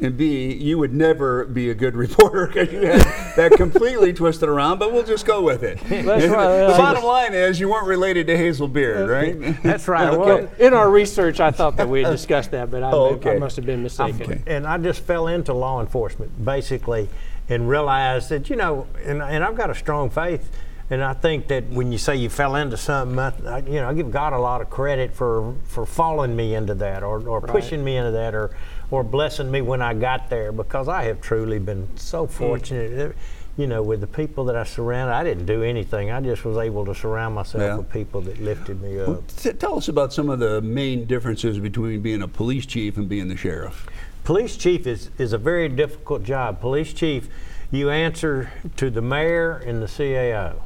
and 0.00 0.16
B, 0.16 0.54
you 0.54 0.78
would 0.78 0.94
never 0.94 1.44
be 1.44 1.68
a 1.68 1.74
good 1.74 1.94
reporter 1.94 2.46
because 2.46 2.72
you 2.72 2.80
had 2.80 3.02
that 3.36 3.52
completely 3.52 4.12
twisted 4.14 4.48
around. 4.48 4.78
But 4.78 4.92
we'll 4.94 5.02
just 5.04 5.26
go 5.26 5.42
with 5.42 5.62
it. 5.62 5.78
That's 5.80 6.26
right. 6.28 6.66
the 6.66 6.74
bottom 6.78 7.04
line 7.04 7.34
is 7.34 7.60
you 7.60 7.68
weren't 7.68 7.86
related 7.86 8.26
to 8.28 8.36
Hazel 8.38 8.68
Beard, 8.68 9.10
right? 9.10 9.62
That's 9.62 9.86
right. 9.86 10.10
Well, 10.10 10.20
Well, 10.20 10.50
in 10.58 10.72
our 10.72 10.90
research, 10.90 11.40
I 11.40 11.50
thought 11.50 11.76
that 11.76 11.90
we 11.90 12.02
had 12.02 12.10
discussed 12.10 12.52
that, 12.52 12.70
but 12.70 12.82
I, 12.82 12.90
Oh, 12.90 13.20
I 13.26 13.34
must 13.36 13.56
have 13.56 13.66
been 13.66 13.82
mistaken. 13.82 14.22
Okay. 14.22 14.42
and 14.46 14.66
I 14.66 14.78
just 14.78 15.02
fell 15.02 15.26
into 15.26 15.52
law 15.52 15.82
enforcement 15.82 16.42
basically, 16.42 17.10
and 17.50 17.68
realize 17.68 18.28
that 18.30 18.48
you 18.48 18.56
know, 18.56 18.86
and, 19.04 19.20
and 19.20 19.44
I've 19.44 19.56
got 19.56 19.68
a 19.68 19.74
strong 19.74 20.08
faith, 20.08 20.50
and 20.88 21.04
I 21.04 21.12
think 21.12 21.48
that 21.48 21.68
when 21.68 21.92
you 21.92 21.98
say 21.98 22.16
you 22.16 22.30
fell 22.30 22.54
into 22.54 22.76
something, 22.76 23.18
I, 23.18 23.32
I, 23.46 23.58
you 23.58 23.80
know, 23.80 23.88
I 23.88 23.94
give 23.94 24.10
God 24.10 24.32
a 24.32 24.38
lot 24.38 24.62
of 24.62 24.70
credit 24.70 25.12
for 25.12 25.54
for 25.64 25.84
falling 25.84 26.34
me 26.34 26.54
into 26.54 26.74
that, 26.76 27.02
or, 27.02 27.28
or 27.28 27.40
pushing 27.42 27.84
me 27.84 27.96
into 27.96 28.12
that, 28.12 28.34
or 28.34 28.52
or 28.90 29.04
blessing 29.04 29.50
me 29.50 29.60
when 29.60 29.82
I 29.82 29.92
got 29.92 30.30
there, 30.30 30.52
because 30.52 30.88
I 30.88 31.02
have 31.04 31.20
truly 31.20 31.58
been 31.58 31.88
so 31.96 32.26
mm. 32.26 32.30
fortunate. 32.30 33.10
Eh, 33.10 33.12
you 33.56 33.66
know, 33.66 33.82
with 33.82 34.00
the 34.00 34.06
people 34.06 34.44
that 34.44 34.56
I 34.56 34.64
surrounded, 34.64 35.12
I 35.12 35.22
didn't 35.22 35.44
do 35.44 35.62
anything. 35.62 36.10
I 36.10 36.20
just 36.20 36.46
was 36.46 36.56
able 36.56 36.86
to 36.86 36.94
surround 36.94 37.34
myself 37.34 37.60
Yeah. 37.60 37.76
with 37.76 37.90
people 37.90 38.22
that 38.22 38.40
lifted 38.40 38.80
me 38.80 38.98
up. 39.00 39.26
T- 39.36 39.52
Tell 39.52 39.76
us 39.76 39.88
about 39.88 40.14
some 40.14 40.30
of 40.30 40.38
the 40.38 40.62
main 40.62 41.04
differences 41.04 41.58
between 41.58 42.00
being 42.00 42.22
a 42.22 42.28
police 42.28 42.64
chief 42.64 42.96
and 42.96 43.06
being 43.06 43.28
the 43.28 43.36
sheriff. 43.36 43.86
Police 44.24 44.56
chief 44.56 44.86
is, 44.86 45.10
is 45.18 45.32
a 45.32 45.38
very 45.38 45.68
difficult 45.68 46.22
job. 46.22 46.60
Police 46.60 46.92
chief, 46.92 47.28
you 47.70 47.90
answer 47.90 48.50
to 48.76 48.90
the 48.90 49.02
mayor 49.02 49.56
and 49.56 49.82
the 49.82 49.86
CAO. 49.86 50.56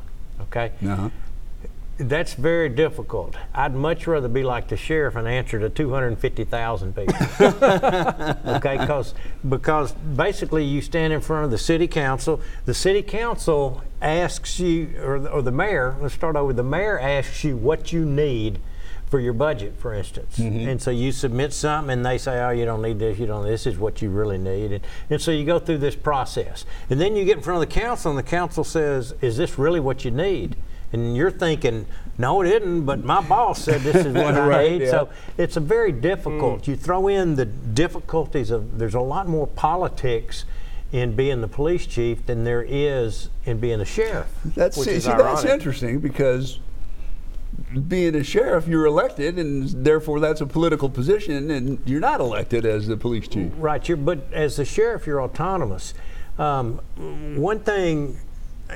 Okay? 0.43 0.73
Uh-huh. 0.85 1.11
That's 1.97 2.35
very 2.35 2.69
difficult. 2.69 3.37
I'd 3.55 3.75
much 3.75 4.09
rather 4.09 4.27
be 4.27 4.43
like 4.43 4.67
the 4.67 4.77
sheriff 4.77 5.15
and 5.15 5.29
answer 5.29 5.61
to 5.61 5.71
250,000 5.71 6.97
people. 6.97 7.15
okay? 8.57 8.79
Cause, 8.85 9.15
because 9.49 9.93
basically 9.93 10.65
you 10.65 10.83
stand 10.83 11.13
in 11.13 11.21
front 11.21 11.45
of 11.45 11.53
the 11.53 11.59
city 11.59 11.87
council. 11.87 12.41
The 12.65 12.75
city 12.75 13.03
council 13.03 13.83
asks 14.03 14.59
you, 14.59 14.97
or, 15.01 15.29
or 15.29 15.43
the 15.43 15.53
mayor, 15.53 15.97
let's 16.01 16.15
start 16.15 16.35
over, 16.35 16.53
the 16.53 16.65
mayor 16.65 16.99
asks 16.99 17.45
you 17.45 17.57
what 17.57 17.93
you 17.93 18.05
need 18.05 18.59
for 19.07 19.21
your 19.21 19.33
budget, 19.33 19.75
for 19.79 19.95
instance. 19.95 20.39
Mm-hmm. 20.39 20.69
And 20.69 20.83
so 20.83 20.91
you 20.91 21.13
submit 21.13 21.53
something 21.53 21.93
and 21.93 22.05
they 22.05 22.19
say, 22.19 22.43
oh, 22.43 22.51
you 22.51 22.65
don't 22.65 22.83
need 22.83 22.99
this, 22.99 23.19
you 23.19 23.27
don't, 23.27 23.45
this 23.45 23.67
is 23.67 23.79
what 23.79 24.03
you 24.03 24.11
really 24.11 24.39
need. 24.39 24.73
And, 24.73 24.87
and 25.11 25.21
so 25.21 25.31
you 25.31 25.45
go 25.45 25.59
through 25.59 25.79
this 25.79 25.95
process. 25.95 26.65
And 26.91 27.01
then 27.01 27.15
you 27.17 27.25
get 27.25 27.37
in 27.37 27.43
front 27.43 27.63
of 27.63 27.69
the 27.69 27.75
council 27.75 28.11
and 28.11 28.19
the 28.19 28.29
council 28.29 28.65
says, 28.65 29.15
is 29.21 29.37
this 29.37 29.59
really 29.59 29.81
what 29.81 30.05
you 30.05 30.11
need? 30.11 30.57
And 30.93 31.17
you're 31.17 31.31
thinking, 31.31 31.87
no, 32.19 32.43
it 32.43 32.63
isn't, 32.63 32.85
but 32.85 33.05
my 33.05 33.21
boss 33.21 33.63
said 33.65 33.81
this 33.81 34.07
is 34.07 34.15
what 34.15 34.35
I 34.37 34.69
need. 34.69 34.83
yeah. 34.83 34.91
So 34.91 35.09
it's 35.37 35.57
a 35.57 35.61
very 35.61 35.91
difficult. 35.91 36.63
Mm. 36.63 36.69
You 36.69 36.77
throw 36.77 37.09
in 37.09 37.35
the 37.35 37.45
difficulties 37.45 38.51
of, 38.51 38.79
there's 38.79 38.95
a 38.95 39.01
lot 39.01 39.29
more 39.29 39.47
politics 39.49 40.45
in 40.93 41.17
being 41.17 41.41
the 41.41 41.49
police 41.49 41.87
chief 41.87 42.25
than 42.27 42.45
there 42.45 42.65
is 42.67 43.29
in 43.45 43.59
being 43.59 43.81
a 43.81 43.85
sheriff. 43.85 44.33
That's 44.45 44.77
see, 44.77 45.01
see, 45.01 45.09
that's 45.09 45.45
interesting 45.45 45.99
because 45.99 46.61
being 47.89 48.15
a 48.15 48.25
sheriff, 48.25 48.67
you're 48.67 48.87
elected, 48.87 49.39
and 49.39 49.69
therefore 49.85 50.21
that's 50.21 50.41
a 50.41 50.47
political 50.47 50.89
position, 50.89 51.51
and 51.51 51.81
you're 51.85 52.01
not 52.01 52.21
elected 52.21 52.65
as 52.65 52.87
the 52.87 52.97
police 52.97 53.29
chief. 53.29 53.53
Right, 53.57 53.87
you're, 53.89 53.97
but 53.97 54.33
as 54.33 54.57
the 54.57 54.65
sheriff, 54.65 55.07
you're 55.07 55.23
autonomous. 55.23 55.95
Um, 56.39 56.81
one 57.37 57.61
thing, 57.61 58.19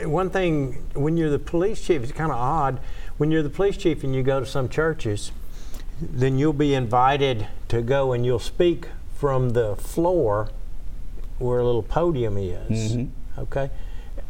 one 0.05 0.31
thing, 0.31 0.85
when 0.95 1.17
you're 1.17 1.31
the 1.31 1.39
police 1.39 1.85
chief, 1.85 2.03
it's 2.03 2.13
kind 2.13 2.31
of 2.31 2.39
odd. 2.39 2.81
When 3.17 3.31
you're 3.31 3.43
the 3.43 3.51
police 3.51 3.77
chief 3.77 4.05
and 4.05 4.15
you 4.15 4.23
go 4.23 4.41
to 4.41 4.47
some 4.47 4.69
churches, 4.69 5.33
then 6.01 6.39
you'll 6.39 6.53
be 6.53 6.75
invited 6.75 7.49
to 7.69 7.83
go 7.83 8.13
and 8.13 8.25
you'll 8.25 8.39
speak 8.39 8.87
from 9.17 9.51
the 9.51 9.75
floor 9.77 10.49
where 11.39 11.59
a 11.59 11.65
little 11.65 11.83
podium 11.83 12.37
is. 12.39 12.97
Okay. 13.37 13.71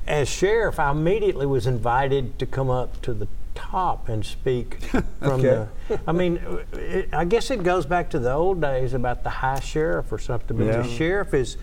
As 0.07 0.29
sheriff, 0.29 0.79
I 0.79 0.91
immediately 0.91 1.45
was 1.45 1.67
invited 1.67 2.39
to 2.39 2.47
come 2.47 2.71
up 2.71 3.03
to 3.03 3.13
the 3.13 3.29
top 3.69 4.09
and 4.09 4.25
speak 4.25 4.81
from 5.21 5.41
Okay. 5.45 5.67
the. 5.89 6.01
I 6.07 6.13
mean, 6.13 6.41
it, 6.73 7.09
I 7.13 7.25
guess 7.25 7.51
it 7.51 7.63
goes 7.63 7.85
back 7.87 8.11
to 8.11 8.19
the 8.19 8.33
old 8.33 8.61
days 8.61 8.95
about 8.95 9.25
the 9.25 9.31
high 9.31 9.61
sheriff 9.61 10.13
or 10.13 10.19
something. 10.19 10.57
But 10.57 10.67
Yeah. 10.67 10.83
the 10.83 10.89
sheriff 10.89 11.35
is, 11.35 11.57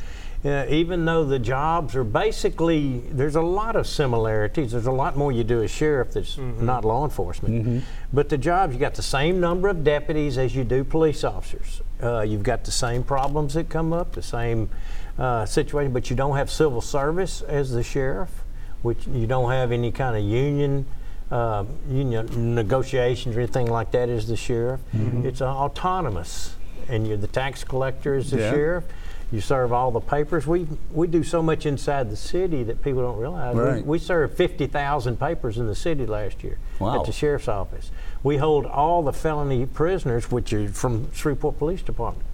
uh, 0.44 0.66
even 0.70 1.06
though 1.06 1.24
the 1.24 1.40
jobs 1.40 1.96
are 1.96 2.04
basically, 2.04 3.00
there's 3.12 3.36
a 3.38 3.42
lot 3.42 3.76
of 3.76 3.88
similarities. 3.88 4.74
There's 4.74 4.86
a 4.88 4.92
lot 4.92 5.16
more 5.18 5.32
you 5.32 5.44
do 5.44 5.64
as 5.64 5.72
sheriff 5.72 6.12
that's 6.14 6.38
not 6.38 6.84
law 6.86 7.04
enforcement. 7.06 7.84
But 8.14 8.30
the 8.30 8.38
jobs, 8.38 8.74
you 8.74 8.80
got 8.80 8.94
the 8.96 9.02
same 9.02 9.40
number 9.40 9.70
of 9.70 9.84
deputies 9.84 10.38
as 10.38 10.56
you 10.56 10.64
do 10.64 10.84
police 10.84 11.24
officers. 11.24 11.82
Uh, 12.04 12.22
you've 12.22 12.44
got 12.44 12.64
the 12.66 12.72
same 12.72 13.04
problems 13.04 13.54
that 13.56 13.70
come 13.70 13.94
up, 13.94 14.12
the 14.12 14.22
same 14.22 14.70
uh, 15.18 15.46
situation, 15.46 15.94
but 15.94 16.10
you 16.10 16.16
don't 16.16 16.36
have 16.36 16.52
civil 16.52 16.82
service 16.82 17.42
as 17.42 17.72
the 17.72 17.82
sheriff, 17.82 18.44
which 18.82 19.08
you 19.08 19.26
don't 19.26 19.50
have 19.50 19.72
any 19.72 19.92
kind 19.92 20.16
of 20.18 20.24
union. 20.24 20.86
Uh, 21.32 21.66
union 21.90 22.54
negotiations 22.54 23.36
or 23.36 23.40
anything 23.40 23.66
like 23.66 23.90
that 23.92 24.10
as 24.10 24.28
the 24.28 24.36
sheriff. 24.36 24.80
It's 25.24 25.42
uh, 25.42 25.48
autonomous, 25.48 26.56
and 26.88 27.08
you're 27.08 27.18
the 27.18 27.26
tax 27.28 27.64
collector 27.64 28.14
as 28.14 28.30
the 28.30 28.38
Yeah. 28.38 28.52
sheriff. 28.52 28.84
You 29.32 29.42
serve 29.42 29.74
all 29.74 29.90
the 29.90 30.00
papers. 30.02 30.46
We 30.46 30.68
we 30.94 31.08
do 31.08 31.24
so 31.24 31.42
much 31.42 31.66
inside 31.66 32.12
the 32.12 32.16
city 32.16 32.64
that 32.66 32.84
people 32.84 33.02
don't 33.02 33.18
realize. 33.18 33.56
Right. 33.56 33.78
We, 33.78 33.82
we 33.82 33.98
served 34.00 34.38
50,000 34.38 35.20
papers 35.20 35.58
in 35.58 35.66
the 35.66 35.74
city 35.74 36.06
last 36.06 36.44
year 36.44 36.60
Wow. 36.78 37.00
at 37.00 37.08
the 37.08 37.12
sheriff's 37.12 37.48
office. 37.48 37.90
We 38.22 38.38
hold 38.38 38.68
all 38.68 39.02
the 39.02 39.12
felony 39.14 39.66
prisoners, 39.66 40.30
which 40.30 40.54
are 40.54 40.68
from 40.70 41.12
Shreveport 41.12 41.58
Police 41.58 41.82
Department. 41.82 42.25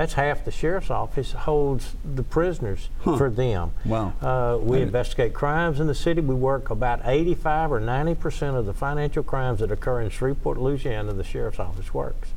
That's 0.00 0.14
half 0.14 0.46
the 0.46 0.50
sheriff's 0.50 0.88
office 0.88 1.32
holds 1.32 1.94
the 2.14 2.22
prisoners 2.22 2.88
for 3.04 3.28
them. 3.28 3.72
Wow. 3.84 4.14
Uh, 4.22 4.56
we 4.58 4.80
investigate 4.80 5.34
crimes 5.34 5.78
in 5.78 5.88
the 5.88 5.94
city. 5.94 6.22
We 6.22 6.34
work 6.34 6.70
about 6.70 7.02
85 7.04 7.70
or 7.70 7.80
90 7.80 8.14
percent 8.14 8.56
of 8.56 8.64
the 8.64 8.72
financial 8.72 9.22
crimes 9.22 9.60
that 9.60 9.70
occur 9.70 10.00
in 10.00 10.08
Shreveport, 10.08 10.56
Louisiana. 10.56 11.12
The 11.12 11.22
sheriff's 11.22 11.58
office 11.58 11.92
works. 11.92 12.30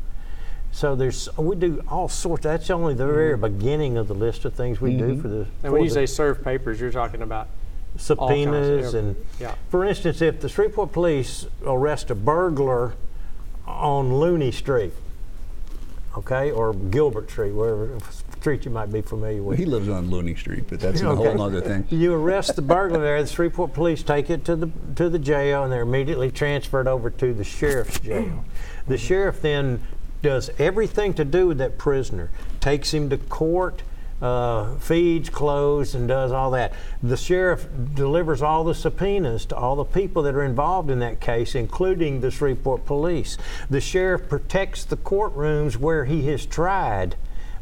So 0.73 0.93
there's 0.93 1.29
we 1.37 1.55
do 1.55 1.81
all 1.87 2.09
sorts. 2.09 2.43
That's 2.43 2.69
only 2.69 2.95
the 2.95 3.07
very 3.07 3.37
beginning 3.37 3.95
of 3.95 4.09
the 4.09 4.13
list 4.13 4.43
of 4.43 4.53
things 4.55 4.81
we 4.81 4.97
do 4.97 5.21
for 5.21 5.29
the. 5.29 5.37
And 5.37 5.47
for 5.61 5.71
when 5.71 5.83
you 5.83 5.87
the 5.87 5.93
say 5.93 6.05
serve 6.05 6.43
papers, 6.43 6.81
you're 6.81 6.91
talking 6.91 7.21
about 7.21 7.47
subpoenas 7.95 8.93
and, 8.93 9.15
Yeah. 9.39 9.55
for 9.69 9.85
instance, 9.85 10.21
if 10.21 10.41
the 10.41 10.49
Shreveport 10.49 10.91
police 10.91 11.47
arrest 11.65 12.11
a 12.11 12.15
burglar 12.15 12.95
on 13.65 14.13
Looney 14.17 14.51
Street, 14.51 14.91
okay, 16.17 16.51
or 16.51 16.73
Gilbert 16.73 17.29
Street, 17.29 17.51
wherever 17.51 17.97
street 18.43 18.65
you 18.65 18.71
might 18.71 18.91
be 18.91 19.01
familiar 19.01 19.41
with. 19.41 19.57
he 19.57 19.65
lives 19.65 19.87
on 19.87 20.09
Looney 20.09 20.35
Street, 20.35 20.65
but 20.67 20.79
that's 20.79 21.01
a 21.01 21.15
whole 21.15 21.41
other 21.41 21.61
thing. 21.61 21.87
You 21.89 22.13
arrest 22.13 22.55
the 22.55 22.61
burglar 22.61 23.01
there. 23.01 23.21
The 23.23 23.29
Shreveport 23.29 23.73
police 23.73 24.03
take 24.03 24.29
it 24.29 24.43
to 24.45 24.55
the 24.55 24.69
to 24.95 25.09
the 25.09 25.19
jail, 25.19 25.63
and 25.63 25.71
they're 25.71 25.83
immediately 25.83 26.29
transferred 26.29 26.87
over 26.87 27.09
to 27.09 27.33
the 27.33 27.43
sheriff's 27.43 27.99
jail. 27.99 28.43
The 28.87 28.97
sheriff 28.97 29.41
then 29.41 29.81
does 30.21 30.49
everything 30.59 31.13
to 31.13 31.25
do 31.25 31.47
with 31.47 31.57
that 31.59 31.77
prisoner. 31.77 32.31
Takes 32.59 32.93
him 32.93 33.09
to 33.09 33.17
court, 33.17 33.83
uh, 34.23 34.75
feeds, 34.77 35.29
clothes, 35.29 35.93
and 35.93 36.07
does 36.07 36.31
all 36.31 36.49
that. 36.51 36.71
The 37.03 37.17
sheriff 37.17 37.67
delivers 37.93 38.41
all 38.41 38.63
the 38.63 38.73
subpoenas 38.73 39.45
to 39.47 39.55
all 39.55 39.75
the 39.75 39.83
people 39.83 40.23
that 40.23 40.33
are 40.33 40.45
involved 40.45 40.89
in 40.89 40.99
that 40.99 41.19
case, 41.19 41.55
including 41.55 42.21
the 42.21 42.31
Shreveport 42.31 42.85
police. 42.85 43.37
The 43.69 43.81
sheriff 43.81 44.29
protects 44.29 44.85
the 44.85 44.95
courtrooms 44.95 45.75
where 45.75 46.05
he 46.05 46.27
has 46.29 46.45
tried. 46.45 47.17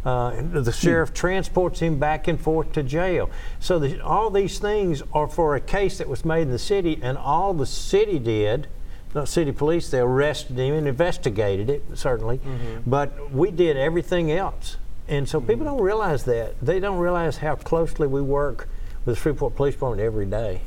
Uh, 0.05 0.41
the 0.51 0.71
sheriff 0.71 1.13
transports 1.13 1.79
him 1.79 1.99
back 1.99 2.27
and 2.27 2.39
forth 2.39 2.71
to 2.73 2.83
jail. 2.83 3.31
So 3.59 3.79
the, 3.79 3.99
all 3.99 4.29
these 4.29 4.59
things 4.59 5.01
are 5.13 5.27
for 5.27 5.55
a 5.55 5.61
case 5.61 5.97
that 5.97 6.07
was 6.07 6.23
made 6.23 6.43
in 6.43 6.51
the 6.51 6.59
city, 6.59 6.99
and 7.01 7.17
all 7.17 7.55
the 7.55 7.65
city 7.65 8.19
did, 8.19 8.67
not 9.15 9.27
city 9.27 9.51
police, 9.51 9.89
they 9.89 9.99
arrested 9.99 10.57
him 10.59 10.75
and 10.75 10.87
investigated 10.87 11.71
it, 11.71 11.83
certainly, 11.95 12.39
but 12.85 13.31
we 13.31 13.49
did 13.51 13.77
everything 13.77 14.31
else. 14.31 14.77
And 15.11 15.27
so 15.27 15.41
people 15.41 15.65
don't 15.65 15.81
realize 15.81 16.23
that. 16.23 16.59
They 16.61 16.79
don't 16.79 16.97
realize 16.97 17.37
how 17.37 17.55
closely 17.55 18.07
we 18.07 18.21
work 18.21 18.69
with 19.05 19.15
the 19.17 19.21
Shreveport 19.21 19.55
Police 19.55 19.73
Department 19.75 20.01
every 20.01 20.25
day. 20.25 20.61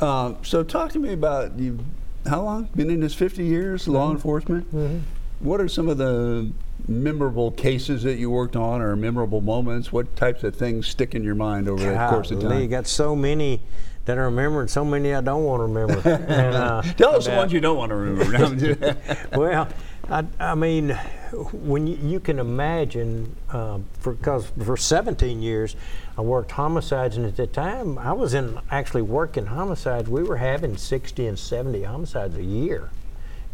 Uh, 0.00 0.34
so 0.42 0.64
talk 0.64 0.90
to 0.92 0.98
me 0.98 1.12
about 1.12 1.56
you. 1.58 1.78
How 2.26 2.42
long? 2.42 2.68
Been 2.74 2.90
in 2.90 3.00
this 3.00 3.14
50 3.14 3.44
years, 3.44 3.82
Mm-hmm. 3.84 3.92
law 3.92 4.10
enforcement. 4.10 5.04
What 5.38 5.60
are 5.60 5.68
some 5.68 5.88
of 5.88 5.96
the 5.98 6.50
memorable 6.88 7.52
cases 7.52 8.02
that 8.02 8.16
you 8.18 8.28
worked 8.30 8.56
on, 8.56 8.80
or 8.82 8.96
memorable 8.96 9.40
moments? 9.40 9.92
What 9.92 10.16
types 10.16 10.42
of 10.42 10.56
things 10.56 10.88
stick 10.88 11.14
in 11.14 11.22
your 11.22 11.36
mind 11.36 11.68
over 11.68 11.84
the 11.84 12.08
course 12.10 12.32
of 12.32 12.40
Golly, 12.40 12.62
You 12.62 12.68
got 12.68 12.88
so 12.88 13.14
many 13.14 13.62
that 14.06 14.18
I 14.18 14.22
remember 14.22 14.60
and 14.62 14.68
so 14.70 14.84
many 14.84 15.14
I 15.14 15.20
don't 15.20 15.44
want 15.44 15.60
to 15.60 15.66
remember. 15.66 16.08
and, 16.28 16.54
uh, 16.56 16.82
Tell 16.82 17.14
us 17.14 17.26
the 17.26 17.36
ones 17.36 17.52
you 17.52 17.60
don't 17.60 17.76
want 17.76 17.90
to 17.90 17.96
remember. 17.96 18.96
well, 19.36 19.68
I, 20.10 20.24
I 20.40 20.54
mean, 20.56 20.98
when 21.32 21.86
you, 21.86 21.96
you 22.02 22.20
can 22.20 22.38
imagine, 22.38 23.34
um, 23.50 23.86
for 24.00 24.12
because 24.12 24.50
for 24.62 24.76
17 24.76 25.42
years 25.42 25.76
I 26.16 26.22
worked 26.22 26.52
homicides, 26.52 27.16
and 27.16 27.26
at 27.26 27.36
the 27.36 27.46
time 27.46 27.98
I 27.98 28.12
was 28.12 28.34
in 28.34 28.58
actually 28.70 29.02
working 29.02 29.46
homicides. 29.46 30.08
We 30.08 30.22
were 30.22 30.36
having 30.36 30.76
60 30.76 31.26
and 31.26 31.38
70 31.38 31.82
homicides 31.82 32.36
a 32.36 32.42
year, 32.42 32.90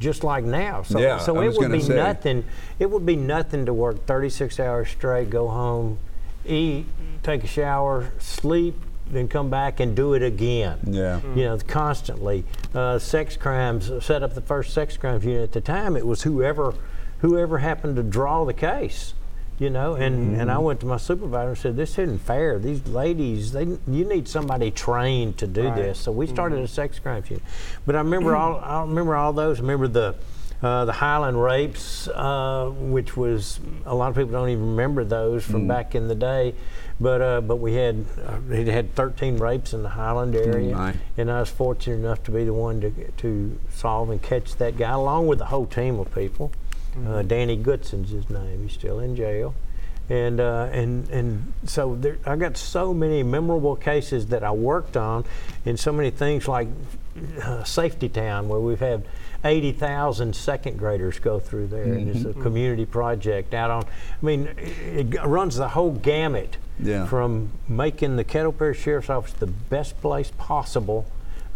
just 0.00 0.24
like 0.24 0.44
now. 0.44 0.82
So, 0.82 0.98
Yeah, 0.98 1.18
so 1.18 1.40
it 1.40 1.56
would 1.56 1.72
be 1.72 1.80
say. 1.80 1.94
nothing. 1.94 2.44
It 2.78 2.90
would 2.90 3.06
be 3.06 3.16
nothing 3.16 3.66
to 3.66 3.74
work 3.74 4.06
36 4.06 4.58
hours 4.60 4.88
straight, 4.88 5.30
go 5.30 5.48
home, 5.48 5.98
eat, 6.46 6.86
take 7.22 7.44
a 7.44 7.46
shower, 7.46 8.12
sleep, 8.18 8.74
then 9.06 9.28
come 9.28 9.50
back 9.50 9.80
and 9.80 9.94
do 9.94 10.14
it 10.14 10.22
again 10.22 10.78
yeah. 10.86 11.20
you 11.34 11.44
know, 11.44 11.58
constantly. 11.66 12.44
Uh, 12.74 12.98
sex 12.98 13.36
crimes, 13.36 13.90
set 14.04 14.22
up 14.22 14.34
the 14.34 14.40
first 14.40 14.72
sex 14.72 14.96
crimes 14.96 15.24
unit. 15.24 15.42
At 15.42 15.52
the 15.52 15.60
time, 15.60 15.96
it 15.96 16.06
was 16.06 16.22
whoever, 16.22 16.74
whoever 17.24 17.56
happened 17.56 17.96
to 17.96 18.02
draw 18.02 18.44
the 18.44 18.52
case, 18.52 19.14
you 19.58 19.70
know. 19.70 19.94
And, 19.94 20.36
and 20.38 20.50
I 20.50 20.58
went 20.58 20.80
to 20.80 20.86
my 20.86 20.98
supervisor 20.98 21.48
and 21.48 21.58
said, 21.58 21.76
"This 21.76 21.98
isn't 21.98 22.18
fair. 22.18 22.58
These 22.58 22.86
ladies, 22.86 23.52
they, 23.52 23.62
you 23.64 24.04
need 24.04 24.28
somebody 24.28 24.70
trained 24.70 25.38
to 25.38 25.46
do 25.46 25.68
Right. 25.68 25.74
this." 25.74 25.98
So 25.98 26.12
we 26.12 26.26
started 26.26 26.58
a 26.58 26.68
sex 26.68 26.98
crimes 26.98 27.30
unit. 27.30 27.42
But 27.86 27.94
I 27.96 27.98
remember 28.00 28.36
all, 28.40 28.60
I 28.60 28.82
remember 28.82 29.16
all 29.16 29.32
those. 29.32 29.58
I 29.58 29.62
remember 29.62 29.88
the. 29.88 30.14
Uh, 30.62 30.86
the 30.86 30.92
Highland 30.92 31.42
rapes, 31.42 32.08
uh, 32.08 32.70
which 32.70 33.18
was 33.18 33.60
a 33.84 33.94
lot 33.94 34.08
of 34.08 34.16
people 34.16 34.32
don't 34.32 34.48
even 34.48 34.64
remember 34.70 35.04
those 35.04 35.44
from 35.44 35.68
back 35.68 35.94
in 35.94 36.08
the 36.08 36.14
day, 36.14 36.54
but 36.98 37.20
uh, 37.20 37.40
but 37.42 37.56
we 37.56 37.74
had 37.74 38.06
uh, 38.26 38.38
it 38.50 38.66
had 38.68 38.94
13 38.94 39.36
rapes 39.36 39.74
in 39.74 39.82
the 39.82 39.90
Highland 39.90 40.34
area, 40.34 40.74
my. 40.74 40.94
and 41.18 41.30
I 41.30 41.40
was 41.40 41.50
fortunate 41.50 41.96
enough 41.96 42.22
to 42.22 42.30
be 42.30 42.44
the 42.44 42.54
one 42.54 42.80
to, 42.80 42.90
to 42.90 43.58
solve 43.74 44.08
and 44.08 44.22
catch 44.22 44.54
that 44.56 44.78
guy, 44.78 44.92
along 44.92 45.26
with 45.26 45.38
a 45.42 45.46
whole 45.46 45.66
team 45.66 45.98
of 45.98 46.14
people. 46.14 46.50
Uh, 47.06 47.22
Danny 47.22 47.56
Goodson's 47.56 48.10
his 48.10 48.28
name. 48.30 48.62
He's 48.62 48.72
still 48.74 49.00
in 49.00 49.16
jail. 49.16 49.54
And, 50.10 50.38
uh, 50.38 50.68
and, 50.70 51.08
and 51.08 51.52
so 51.64 51.94
there, 51.94 52.18
I 52.26 52.36
got 52.36 52.56
so 52.58 52.92
many 52.92 53.22
memorable 53.22 53.74
cases 53.74 54.26
that 54.26 54.44
I 54.44 54.50
worked 54.50 54.96
on, 54.98 55.24
and 55.64 55.80
so 55.80 55.92
many 55.92 56.10
things 56.10 56.46
like 56.46 56.68
uh, 57.42 57.64
Safety 57.64 58.10
Town, 58.10 58.48
where 58.48 58.60
we've 58.60 58.80
had 58.80 59.04
80,000 59.44 60.36
second 60.36 60.78
graders 60.78 61.18
go 61.18 61.38
through 61.40 61.68
there, 61.68 61.84
and 61.84 62.10
it's 62.14 62.24
a 62.24 62.34
community 62.34 62.84
project 62.84 63.54
out 63.54 63.70
on. 63.70 63.84
I 63.84 64.24
mean, 64.24 64.48
it, 64.58 65.14
it 65.14 65.24
runs 65.24 65.56
the 65.56 65.68
whole 65.68 65.92
gamut 65.92 66.58
Yeah. 66.78 67.06
from 67.06 67.50
making 67.66 68.16
the 68.16 68.24
Caddo 68.24 68.56
Parish 68.56 68.80
Sheriff's 68.82 69.08
Office 69.08 69.32
the 69.32 69.46
best 69.46 69.98
place 70.02 70.30
possible, 70.36 71.06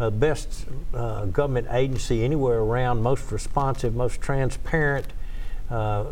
uh, 0.00 0.09
best 0.09 0.64
uh, 0.95 1.26
government 1.26 1.66
agency 1.71 2.25
anywhere 2.25 2.61
around, 2.61 3.02
most 3.02 3.30
responsive, 3.30 3.95
most 3.95 4.23
transparent. 4.23 5.07
Uh, 5.70 6.04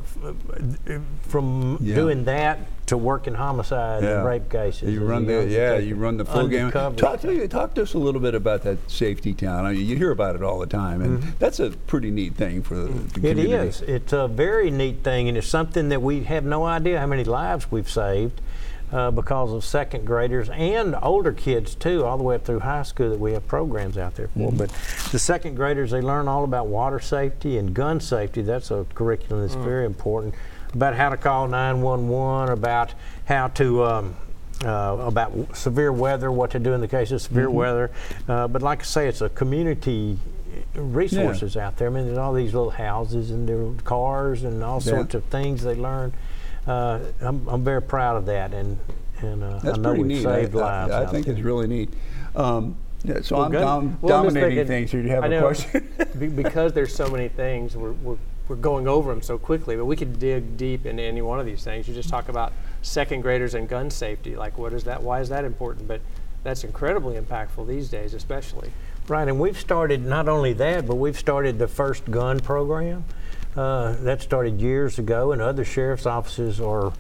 from 1.22 1.78
Yeah. 1.80 1.94
doing 1.94 2.24
that 2.24 2.58
to 2.86 2.96
working 2.96 3.34
homicide 3.34 4.02
Yeah. 4.02 4.18
and 4.18 4.26
rape 4.26 4.48
cases. 4.50 4.92
You 4.92 5.04
run 5.04 5.26
the 5.26 5.46
yeah, 5.48 5.78
you 5.78 5.96
run 5.96 6.18
the 6.18 6.24
full 6.24 6.46
game. 6.46 6.70
Talk 6.70 6.96
to 7.22 7.48
talk 7.48 7.74
to 7.74 7.82
us 7.82 7.94
a 7.94 7.98
little 7.98 8.20
bit 8.20 8.34
about 8.34 8.62
that 8.62 8.78
safety 8.90 9.32
town. 9.32 9.64
I 9.64 9.72
mean, 9.72 9.86
you 9.86 9.96
hear 9.96 10.10
about 10.10 10.36
it 10.36 10.42
all 10.42 10.58
the 10.58 10.66
time, 10.66 11.00
and 11.02 11.22
that's 11.38 11.58
a 11.58 11.70
pretty 11.70 12.10
neat 12.10 12.34
thing 12.34 12.62
for 12.62 12.74
the, 12.74 12.84
the 12.84 12.90
Mm-hmm. 12.92 13.26
It 13.26 13.30
community. 13.30 13.68
is. 13.68 13.80
It's 13.82 14.12
a 14.12 14.28
very 14.28 14.70
neat 14.70 15.02
thing, 15.02 15.28
and 15.28 15.36
it's 15.36 15.48
something 15.48 15.88
that 15.88 16.02
we 16.02 16.24
have 16.24 16.44
no 16.44 16.64
idea 16.64 17.00
how 17.00 17.06
many 17.06 17.24
lives 17.24 17.70
we've 17.70 17.90
saved 17.90 18.40
uh, 18.92 19.10
because 19.10 19.52
of 19.52 19.64
second 19.64 20.04
graders 20.06 20.48
and 20.50 20.94
older 21.02 21.32
kids 21.32 21.74
too, 21.74 22.04
all 22.04 22.16
the 22.16 22.22
way 22.24 22.36
up 22.36 22.44
through 22.44 22.60
high 22.60 22.82
school 22.82 23.10
that 23.10 23.18
we 23.18 23.32
have 23.32 23.46
programs 23.48 23.98
out 23.98 24.14
there 24.14 24.28
for. 24.28 24.52
But 24.52 24.70
the 25.12 25.18
second 25.18 25.56
graders, 25.56 25.90
they 25.90 26.00
learn 26.00 26.28
all 26.28 26.44
about 26.44 26.68
water 26.68 27.00
safety 27.00 27.58
and 27.58 27.74
gun 27.74 28.00
safety. 28.00 28.42
That's 28.42 28.70
a 28.70 28.86
curriculum 28.94 29.42
that's 29.42 29.54
very 29.54 29.86
important. 29.86 30.34
About 30.74 30.94
how 30.94 31.08
to 31.08 31.16
call 31.16 31.48
911, 31.48 32.52
about 32.52 32.94
how 33.24 33.48
to. 33.48 33.84
Um, 33.84 34.16
uh, 34.64 34.96
about 35.00 35.32
w- 35.32 35.46
severe 35.52 35.92
weather, 35.92 36.32
what 36.32 36.52
to 36.52 36.58
do 36.58 36.72
in 36.72 36.80
the 36.80 36.88
case 36.88 37.10
of 37.10 37.20
severe 37.20 37.50
weather. 37.50 37.90
Uh, 38.26 38.48
but 38.48 38.62
like 38.62 38.80
I 38.80 38.84
say, 38.84 39.06
it's 39.06 39.20
a 39.20 39.28
community 39.28 40.18
resources 40.74 41.58
out 41.58 41.76
there. 41.76 41.88
I 41.88 41.90
mean, 41.90 42.06
there's 42.06 42.16
all 42.16 42.32
these 42.32 42.54
little 42.54 42.70
houses 42.70 43.30
and 43.30 43.46
their 43.46 43.70
cars 43.84 44.44
and 44.44 44.64
all 44.64 44.76
Yeah. 44.82 44.92
sorts 44.92 45.14
of 45.14 45.24
things 45.24 45.62
they 45.62 45.74
learn. 45.74 46.14
Uh, 46.66 47.00
I'm, 47.20 47.46
I'm 47.48 47.62
very 47.64 47.82
proud 47.82 48.16
of 48.16 48.26
that, 48.26 48.52
and 48.52 48.78
and 49.20 49.42
uh, 49.42 49.58
That's 49.62 49.78
I 49.78 49.80
know 49.80 49.90
pretty 49.90 50.02
we've 50.02 50.16
neat. 50.18 50.22
saved 50.24 50.56
I, 50.56 50.60
lives. 50.60 50.92
I, 50.92 51.00
I 51.00 51.04
out 51.04 51.10
think 51.10 51.26
there. 51.26 51.34
it's 51.34 51.44
really 51.44 51.66
neat. 51.66 51.92
Um, 52.34 52.76
yeah, 53.04 53.20
so 53.22 53.36
I'm 53.40 53.52
gun- 53.52 53.62
dom- 53.62 53.98
well, 54.02 54.18
I'm 54.18 54.24
just 54.24 54.34
dominating 54.34 54.66
thinking- 54.66 54.66
things. 54.66 54.90
here. 54.90 55.02
Do 55.02 55.08
you 55.08 55.14
have 55.14 55.24
I 55.24 55.26
a 55.28 55.30
know, 55.30 55.40
question? 55.42 55.88
be- 56.18 56.28
because 56.28 56.72
there's 56.72 56.94
so 56.94 57.08
many 57.08 57.28
things, 57.28 57.76
we're, 57.76 57.92
we're, 57.92 58.16
we're 58.48 58.56
going 58.56 58.88
over 58.88 59.10
them 59.10 59.22
so 59.22 59.38
quickly, 59.38 59.76
but 59.76 59.84
we 59.86 59.96
could 59.96 60.18
dig 60.18 60.56
deep 60.56 60.86
into 60.86 61.02
any 61.02 61.22
one 61.22 61.38
of 61.40 61.46
these 61.46 61.62
things. 61.64 61.86
You 61.88 61.94
just 61.94 62.08
talk 62.08 62.28
about 62.28 62.52
second 62.82 63.20
graders 63.22 63.54
and 63.54 63.68
gun 63.68 63.90
safety. 63.90 64.36
Like, 64.36 64.58
what 64.58 64.72
is 64.72 64.84
that? 64.84 65.02
Why 65.02 65.20
is 65.20 65.28
that 65.30 65.44
important? 65.44 65.86
But 65.88 66.00
that's 66.42 66.64
incredibly 66.64 67.16
impactful 67.18 67.66
these 67.68 67.88
days, 67.88 68.12
especially. 68.12 68.70
Right, 69.08 69.28
and 69.28 69.38
we've 69.38 69.58
started 69.58 70.04
not 70.04 70.28
only 70.28 70.52
that, 70.54 70.86
but 70.86 70.96
we've 70.96 71.18
started 71.18 71.58
the 71.58 71.68
first 71.68 72.10
gun 72.10 72.40
program. 72.40 73.04
Uh, 73.56 73.96
that 74.02 74.20
started 74.20 74.60
years 74.60 74.98
ago, 74.98 75.32
and 75.32 75.40
other 75.40 75.64
sheriff's 75.64 76.04
offices 76.04 76.60
are 76.60 76.92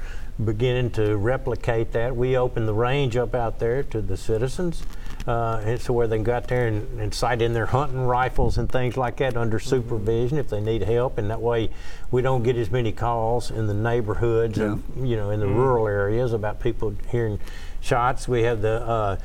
beginning 0.42 0.90
to 0.90 1.16
replicate 1.16 1.92
that. 1.92 2.16
We 2.16 2.36
opened 2.36 2.66
the 2.66 2.74
range 2.74 3.16
up 3.16 3.34
out 3.34 3.58
there 3.58 3.82
to 3.84 4.00
the 4.00 4.16
citizens. 4.16 4.82
Uh, 5.26 5.60
and 5.64 5.80
so 5.80 5.92
where 5.92 6.06
they 6.06 6.16
can 6.16 6.22
go 6.22 6.34
out 6.34 6.46
there 6.46 6.68
and, 6.68 7.00
and 7.00 7.12
sight 7.12 7.42
in 7.42 7.52
their 7.52 7.66
hunting 7.66 8.06
rifles 8.06 8.58
and 8.58 8.70
things 8.70 8.96
like 8.96 9.16
that 9.16 9.36
under 9.36 9.58
Mm-hmm. 9.58 9.68
supervision 9.68 10.38
if 10.38 10.48
they 10.48 10.60
need 10.60 10.82
help, 10.82 11.18
and 11.18 11.30
that 11.30 11.40
way 11.40 11.68
we 12.10 12.22
don't 12.22 12.42
get 12.44 12.56
as 12.56 12.70
many 12.70 12.92
calls 12.92 13.50
in 13.50 13.66
the 13.66 13.74
neighborhoods, 13.74 14.56
and 14.58 14.82
you 15.02 15.16
know, 15.16 15.30
in 15.30 15.40
the 15.40 15.48
rural 15.48 15.88
areas 15.88 16.32
about 16.32 16.60
people 16.60 16.94
hearing 17.10 17.40
shots. 17.80 18.28
We 18.28 18.42
have 18.44 18.62
the 18.62 18.82
uh, 18.86 19.16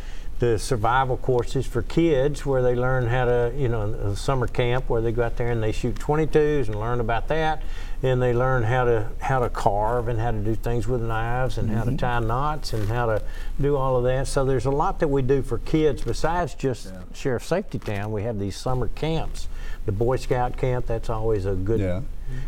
the 0.41 0.57
survival 0.57 1.17
courses 1.17 1.67
for 1.67 1.83
kids 1.83 2.47
where 2.47 2.63
they 2.63 2.73
learn 2.73 3.05
how 3.05 3.25
to, 3.25 3.53
you 3.55 3.69
know, 3.69 3.83
a 3.83 4.15
summer 4.15 4.47
camp 4.47 4.89
where 4.89 4.99
they 4.99 5.11
go 5.11 5.21
out 5.21 5.37
there 5.37 5.51
and 5.51 5.61
they 5.61 5.71
shoot 5.71 5.93
22s 5.95 6.65
and 6.65 6.79
learn 6.79 6.99
about 6.99 7.27
that, 7.27 7.61
and 8.01 8.19
they 8.19 8.33
learn 8.33 8.63
how 8.63 8.83
to 8.83 9.07
how 9.19 9.37
to 9.37 9.49
carve 9.49 10.07
and 10.07 10.19
how 10.19 10.31
to 10.31 10.39
do 10.39 10.55
things 10.55 10.87
with 10.87 10.99
knives 10.99 11.59
and 11.59 11.69
how 11.69 11.83
to 11.83 11.91
mm-hmm. 11.91 11.97
tie 11.97 12.19
knots 12.19 12.73
and 12.73 12.89
how 12.89 13.05
to 13.05 13.21
do 13.61 13.77
all 13.77 13.95
of 13.95 14.03
that. 14.03 14.27
So 14.27 14.43
there's 14.43 14.65
a 14.65 14.71
lot 14.71 14.99
that 15.01 15.09
we 15.09 15.21
do 15.21 15.43
for 15.43 15.59
kids 15.59 16.01
besides 16.01 16.55
just 16.55 16.91
Sheriff 17.13 17.45
Safety 17.45 17.77
Town. 17.77 18.11
We 18.11 18.23
have 18.23 18.39
these 18.39 18.57
summer 18.57 18.87
camps. 18.87 19.47
The 19.85 19.91
Boy 19.91 20.15
Scout 20.15 20.57
camp, 20.57 20.87
that's 20.87 21.09
always 21.11 21.45
a 21.45 21.53
good 21.53 21.79
Yeah. 21.79 22.01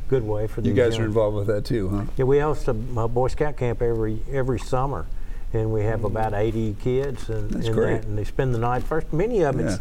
good 0.08 0.24
way 0.24 0.48
for 0.48 0.62
the 0.62 0.70
You 0.70 0.74
guys 0.74 0.94
young- 0.94 1.04
are 1.04 1.06
involved 1.06 1.38
with 1.38 1.48
that 1.48 1.64
too, 1.66 1.90
huh? 1.90 2.04
yeah, 2.18 2.26
we 2.26 2.40
host 2.40 2.68
a, 2.68 2.72
a 2.72 3.08
Boy 3.08 3.28
Scout 3.28 3.56
camp 3.56 3.84
every 3.84 4.24
every 4.32 4.60
summer, 4.60 5.06
and 5.54 5.72
we 5.72 5.84
have 5.84 6.04
about 6.04 6.34
80 6.34 6.76
kids, 6.84 7.30
and, 7.30 7.50
That's 7.52 7.68
and, 7.68 7.76
great. 7.76 8.02
That, 8.02 8.06
and 8.08 8.18
they 8.18 8.24
spend 8.24 8.54
the 8.54 8.60
night 8.60 8.84
first. 8.84 9.14
Many 9.14 9.42
of 9.44 9.56
them 9.58 9.68
Yeah. 9.68 9.78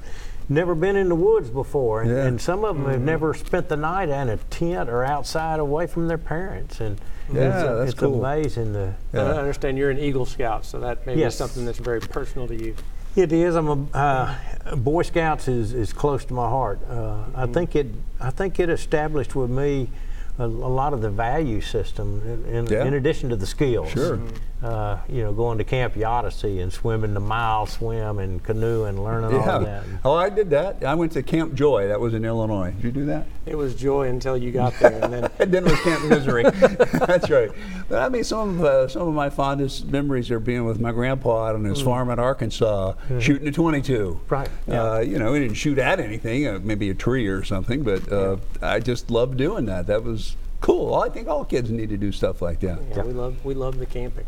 never 0.48 0.74
been 0.74 0.96
in 0.96 1.08
the 1.08 1.14
woods 1.14 1.48
before, 1.50 2.02
and, 2.02 2.10
Yeah. 2.10 2.24
and 2.26 2.40
some 2.40 2.64
of 2.64 2.76
them 2.76 2.86
have 2.90 3.00
never 3.00 3.32
spent 3.34 3.68
the 3.68 3.76
night 3.76 4.08
in 4.10 4.28
a 4.28 4.36
tent 4.36 4.90
or 4.90 5.04
outside 5.04 5.60
away 5.60 5.86
from 5.86 6.08
their 6.08 6.18
parents, 6.18 6.80
and 6.80 7.00
Yeah, 7.32 7.40
it's, 7.48 7.62
that's 7.62 7.90
it's 7.92 8.00
cool. 8.00 8.24
amazing. 8.24 8.72
The, 8.74 8.92
I 9.14 9.18
understand 9.18 9.78
you're 9.78 9.90
an 9.90 9.98
Eagle 9.98 10.26
Scout, 10.26 10.66
so 10.66 10.78
that 10.80 11.06
maybe 11.06 11.20
Yes. 11.20 11.32
is 11.32 11.38
something 11.38 11.64
that's 11.64 11.78
very 11.78 12.00
personal 12.00 12.46
to 12.48 12.54
you. 12.54 12.74
It 13.14 13.30
is. 13.32 13.54
I'm 13.56 13.68
a 13.68 13.86
uh, 14.66 14.74
Boy 14.76 15.02
Scouts 15.02 15.46
is, 15.46 15.74
is 15.74 15.92
close 15.92 16.24
to 16.26 16.34
my 16.34 16.48
heart. 16.48 16.80
Uh, 16.90 17.24
I 17.34 17.46
think 17.46 17.76
it. 17.76 17.88
I 18.20 18.30
think 18.30 18.58
it 18.58 18.70
established 18.70 19.34
with 19.36 19.50
me 19.50 19.90
a, 20.38 20.44
a 20.44 20.46
lot 20.46 20.94
of 20.94 21.02
the 21.02 21.10
value 21.10 21.60
system, 21.60 22.22
in, 22.48 22.54
in, 22.54 22.66
Yeah. 22.66 22.84
in 22.86 22.94
addition 22.94 23.28
to 23.28 23.36
the 23.36 23.44
skills. 23.46 23.90
Sure. 23.90 24.18
Uh, 24.62 24.98
you 25.08 25.24
know, 25.24 25.32
going 25.32 25.58
to 25.58 25.64
Camp 25.64 25.96
Odyssey 25.96 26.60
and 26.60 26.72
swimming 26.72 27.14
the 27.14 27.20
mile 27.20 27.66
swim 27.66 28.20
and 28.20 28.40
canoe 28.44 28.84
and 28.84 29.02
learning 29.02 29.34
all 29.40 29.60
that. 29.60 29.82
Oh, 30.04 30.14
I 30.14 30.30
did 30.30 30.50
that. 30.50 30.84
I 30.84 30.94
went 30.94 31.10
to 31.12 31.22
Camp 31.24 31.54
Joy. 31.54 31.88
That 31.88 31.98
was 31.98 32.14
in 32.14 32.24
Illinois. 32.24 32.70
Did 32.70 32.84
you 32.84 32.92
do 32.92 33.04
that? 33.06 33.26
It 33.44 33.56
was 33.56 33.74
joy 33.74 34.08
until 34.08 34.36
you 34.36 34.52
got 34.52 34.72
there, 34.78 35.02
and 35.02 35.12
then 35.12 35.28
And 35.40 35.50
then 35.50 35.66
it 35.66 35.70
was 35.72 35.80
Camp 35.80 36.04
Misery. 36.04 36.44
That's 36.92 37.28
right. 37.28 37.50
But 37.88 38.02
I 38.02 38.08
mean, 38.08 38.22
some 38.22 38.60
of 38.60 38.64
uh, 38.64 38.86
some 38.88 39.08
of 39.08 39.14
my 39.14 39.30
fondest 39.30 39.86
memories 39.86 40.30
are 40.30 40.38
being 40.38 40.64
with 40.64 40.78
my 40.78 40.92
grandpa 40.92 41.46
out 41.48 41.56
on 41.56 41.64
his 41.64 41.82
farm 41.82 42.08
in 42.10 42.20
Arkansas, 42.20 42.94
shooting 43.18 43.48
a 43.48 43.52
22. 43.52 44.20
Right, 44.28 44.48
Uh, 44.68 45.00
you 45.00 45.18
know, 45.18 45.34
he 45.34 45.40
didn't 45.40 45.56
shoot 45.56 45.78
at 45.78 45.98
anything, 45.98 46.46
uh, 46.46 46.60
maybe 46.62 46.88
a 46.88 46.94
tree 46.94 47.26
or 47.26 47.42
something, 47.42 47.82
but 47.82 48.10
uh, 48.12 48.36
I 48.62 48.78
just 48.78 49.10
loved 49.10 49.36
doing 49.38 49.64
that. 49.66 49.88
That 49.88 50.04
was 50.04 50.36
cool. 50.60 50.94
I 50.94 51.08
think 51.08 51.26
all 51.26 51.44
kids 51.44 51.68
need 51.70 51.88
to 51.88 51.96
do 51.96 52.12
stuff 52.12 52.40
like 52.40 52.60
that. 52.60 52.78
yeah, 52.94 53.02
we 53.02 53.12
love 53.12 53.44
we 53.44 53.54
love 53.54 53.78
the 53.80 53.86
camping. 53.86 54.26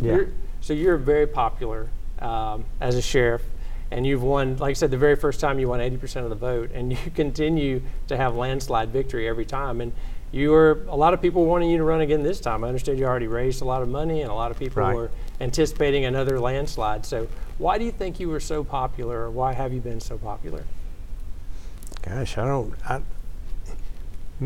Yeah. 0.00 0.16
You're, 0.16 0.28
so 0.60 0.72
you're 0.72 0.96
very 0.96 1.26
popular 1.26 1.88
um, 2.20 2.64
as 2.80 2.94
a 2.94 3.02
sheriff, 3.02 3.42
and 3.90 4.06
you've 4.06 4.22
won. 4.22 4.56
Like 4.56 4.70
I 4.70 4.72
said, 4.74 4.90
the 4.90 4.98
very 4.98 5.16
first 5.16 5.40
time 5.40 5.58
you 5.58 5.68
won 5.68 5.80
80% 5.80 6.24
of 6.24 6.30
the 6.30 6.36
vote, 6.36 6.70
and 6.72 6.90
you 7.04 7.10
continue 7.14 7.82
to 8.08 8.16
have 8.16 8.34
landslide 8.34 8.90
victory 8.90 9.28
every 9.28 9.44
time. 9.44 9.80
And 9.80 9.92
you 10.32 10.50
were 10.50 10.84
a 10.88 10.96
lot 10.96 11.14
of 11.14 11.22
people 11.22 11.44
wanting 11.44 11.70
you 11.70 11.78
to 11.78 11.84
run 11.84 12.00
again 12.00 12.22
this 12.22 12.40
time. 12.40 12.64
I 12.64 12.68
understand 12.68 12.98
you 12.98 13.04
already 13.04 13.28
raised 13.28 13.62
a 13.62 13.64
lot 13.64 13.82
of 13.82 13.88
money, 13.88 14.22
and 14.22 14.30
a 14.30 14.34
lot 14.34 14.50
of 14.50 14.58
people 14.58 14.82
Right. 14.82 14.96
were 14.96 15.10
anticipating 15.40 16.04
another 16.06 16.40
landslide. 16.40 17.06
So 17.06 17.28
why 17.58 17.78
do 17.78 17.84
you 17.84 17.92
think 17.92 18.18
you 18.18 18.28
were 18.28 18.40
so 18.40 18.64
popular, 18.64 19.20
or 19.20 19.30
why 19.30 19.52
have 19.52 19.72
you 19.72 19.80
been 19.80 20.00
so 20.00 20.18
popular? 20.18 20.64
Gosh, 22.02 22.36
I 22.36 22.44
don't. 22.46 22.74
I, 22.84 23.00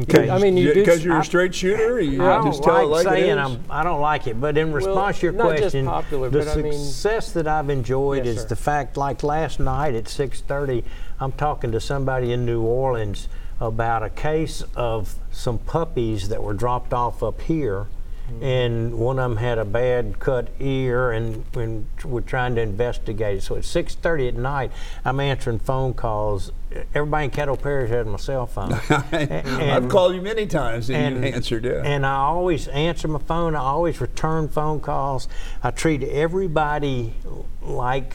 okay. 0.02 0.31
I 0.31 0.38
mean, 0.38 0.57
you 0.57 0.73
do- 0.73 0.81
because 0.81 1.05
you're 1.05 1.17
I- 1.17 1.21
a 1.21 1.25
straight 1.25 1.55
shooter. 1.55 2.00
You 2.00 2.23
I 2.25 2.37
don't 2.37 2.47
just 2.47 2.62
tell 2.62 2.76
it 2.78 2.83
like 2.85 3.07
like 3.07 3.19
it 3.19 3.23
saying? 3.23 3.38
I'm, 3.38 3.62
I 3.71 3.83
don't 3.83 4.00
like 4.00 4.26
it, 4.26 4.40
but 4.40 4.57
in 4.59 4.73
response 4.73 5.21
to 5.21 5.26
your 5.26 5.33
not 5.33 5.57
question, 5.57 5.87
popular, 5.87 6.31
the 6.31 6.38
but 6.40 6.49
I 6.49 6.57
mean- 6.62 6.73
success 6.73 7.33
that 7.33 7.47
I've 7.47 7.71
enjoyed 7.71 8.25
Yes, 8.26 8.37
is 8.37 8.43
sir. 8.43 8.49
the 8.49 8.57
fact, 8.57 8.97
like 8.97 9.23
last 9.23 9.61
night 9.61 9.95
at 9.95 10.05
6:30, 10.09 10.85
I'm 11.21 11.33
talking 11.33 11.73
to 11.73 11.81
somebody 11.81 12.33
in 12.33 12.45
New 12.47 12.62
Orleans 12.62 13.28
about 13.61 14.02
a 14.05 14.11
case 14.11 14.62
of 14.76 15.17
some 15.33 15.59
puppies 15.59 16.28
that 16.28 16.43
were 16.43 16.55
dropped 16.55 16.93
off 16.95 17.23
up 17.23 17.40
here. 17.43 17.87
Mm-hmm. 18.28 18.44
And 18.44 18.94
one 18.99 19.18
of 19.18 19.30
them 19.30 19.38
had 19.38 19.58
a 19.58 19.64
bad 19.64 20.18
cut 20.18 20.49
ear, 20.61 21.12
and, 21.12 21.44
and 21.54 21.87
we're 22.04 22.20
trying 22.20 22.54
to 22.56 22.61
investigate 22.61 23.38
it. 23.38 23.42
So 23.42 23.56
at 23.56 23.62
6:30 23.62 24.28
at 24.28 24.35
night, 24.35 24.73
I'm 25.04 25.20
answering 25.20 25.58
phone 25.58 25.94
calls. 25.94 26.52
Everybody 26.94 27.25
in 27.25 27.30
Caddo 27.30 27.61
Parish 27.61 27.90
had 27.90 28.06
my 28.06 28.18
cell 28.18 28.47
phone. 28.47 28.73
and, 29.12 29.70
I've 29.70 29.88
called 29.88 30.14
you 30.14 30.20
many 30.20 30.47
times 30.47 30.90
and, 30.90 31.25
you 31.25 31.30
answered. 31.30 31.64
Yeah. 31.64 31.82
and 31.82 32.04
I 32.04 32.16
always 32.16 32.68
answer 32.68 33.08
my 33.08 33.18
phone. 33.20 33.54
I 33.54 33.61
always 33.61 34.00
return 34.00 34.49
phone 34.49 34.80
calls. 34.80 35.28
I 35.62 35.70
treat 35.70 36.02
everybody 36.02 37.14
like 37.62 38.14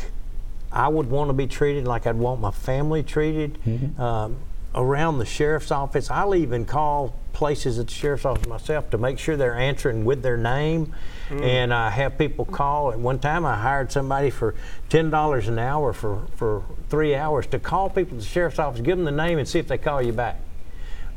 I 0.72 0.88
would 0.88 1.10
want 1.10 1.30
to 1.30 1.34
be 1.34 1.48
treated, 1.48 1.86
like 1.88 2.08
I'd 2.08 2.16
want 2.16 2.42
my 2.42 2.52
family 2.52 3.04
treated. 3.04 3.58
Mm-hmm. 3.66 4.02
Um, 4.02 4.38
around 4.76 5.20
the 5.20 5.26
sheriff's 5.26 5.72
office, 5.72 6.10
I'll 6.10 6.36
even 6.36 6.66
call 6.66 7.16
places 7.34 7.80
at 7.80 7.88
the 7.88 7.94
sheriff's 7.94 8.26
office 8.26 8.48
myself 8.48 8.90
to 8.92 8.98
make 8.98 9.20
sure 9.20 9.36
they're 9.36 9.58
answering 9.58 10.06
with 10.06 10.22
their 10.22 10.38
name. 10.38 10.94
Mm. 11.30 11.42
And 11.42 11.74
I 11.74 11.90
have 11.90 12.18
people 12.18 12.46
call. 12.46 12.92
At 12.92 13.00
one 13.00 13.20
time, 13.20 13.46
I 13.46 13.56
hired 13.56 13.92
somebody 13.92 14.30
for 14.30 14.56
ten 14.90 15.10
dollars 15.10 15.48
an 15.48 15.60
hour 15.60 15.94
for 15.94 16.28
for 16.36 16.64
three 16.90 17.16
hours 17.16 17.48
to 17.48 17.60
call 17.60 17.90
people 17.90 18.18
at 18.18 18.24
the 18.24 18.28
sheriff's 18.28 18.60
office, 18.60 18.82
give 18.82 18.98
them 18.98 19.06
the 19.06 19.12
name, 19.12 19.40
and 19.40 19.48
see 19.48 19.60
if 19.60 19.68
they 19.68 19.78
call 19.78 20.02
you 20.02 20.14
back 20.14 20.40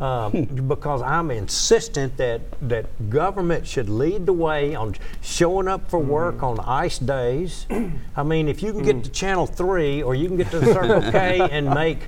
um, 0.01 0.45
because 0.69 1.03
I'm 1.03 1.31
insistent 1.31 2.17
that 2.19 2.41
that 2.69 3.11
government 3.11 3.67
should 3.67 3.89
lead 3.89 4.27
the 4.27 4.33
way 4.33 4.75
on 4.75 4.95
showing 5.23 5.69
up 5.69 5.91
for 5.91 5.99
work 5.99 6.43
on 6.43 6.61
ice 6.61 6.99
days. 6.99 7.67
I 8.17 8.23
mean, 8.23 8.49
if 8.49 8.63
you 8.63 8.73
can 8.73 8.83
get 8.83 9.05
to 9.05 9.11
Channel 9.11 9.47
Three 9.47 10.03
or 10.03 10.15
you 10.15 10.29
can 10.29 10.37
get 10.37 10.51
to 10.51 10.61
the 10.61 10.73
Circle 10.73 11.11
K 11.11 11.41
and 11.51 11.71
make 11.71 12.01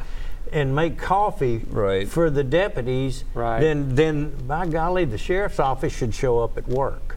and 0.52 0.74
make 0.74 0.98
coffee 0.98 1.64
Right. 1.70 2.08
for 2.08 2.30
the 2.30 2.44
deputies, 2.44 3.24
Right. 3.34 3.60
then 3.60 3.94
then 3.94 4.32
by 4.46 4.66
golly, 4.66 5.04
the 5.04 5.18
sheriff's 5.18 5.58
office 5.60 5.92
should 5.92 6.14
show 6.14 6.40
up 6.40 6.56
at 6.58 6.68
work. 6.68 7.16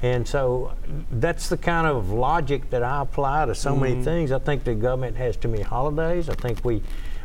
And 0.00 0.28
so 0.28 0.72
that's 1.10 1.48
the 1.48 1.56
kind 1.56 1.86
of 1.86 2.10
logic 2.10 2.70
that 2.70 2.82
I 2.84 3.02
apply 3.02 3.46
to 3.46 3.54
so 3.54 3.74
many 3.74 4.02
things. 4.02 4.30
I 4.30 4.38
think 4.38 4.62
the 4.64 4.74
government 4.74 5.16
has 5.16 5.36
too 5.36 5.48
many 5.48 5.64
holidays. 5.64 6.28
I 6.28 6.34
think 6.34 6.64
we, 6.64 6.82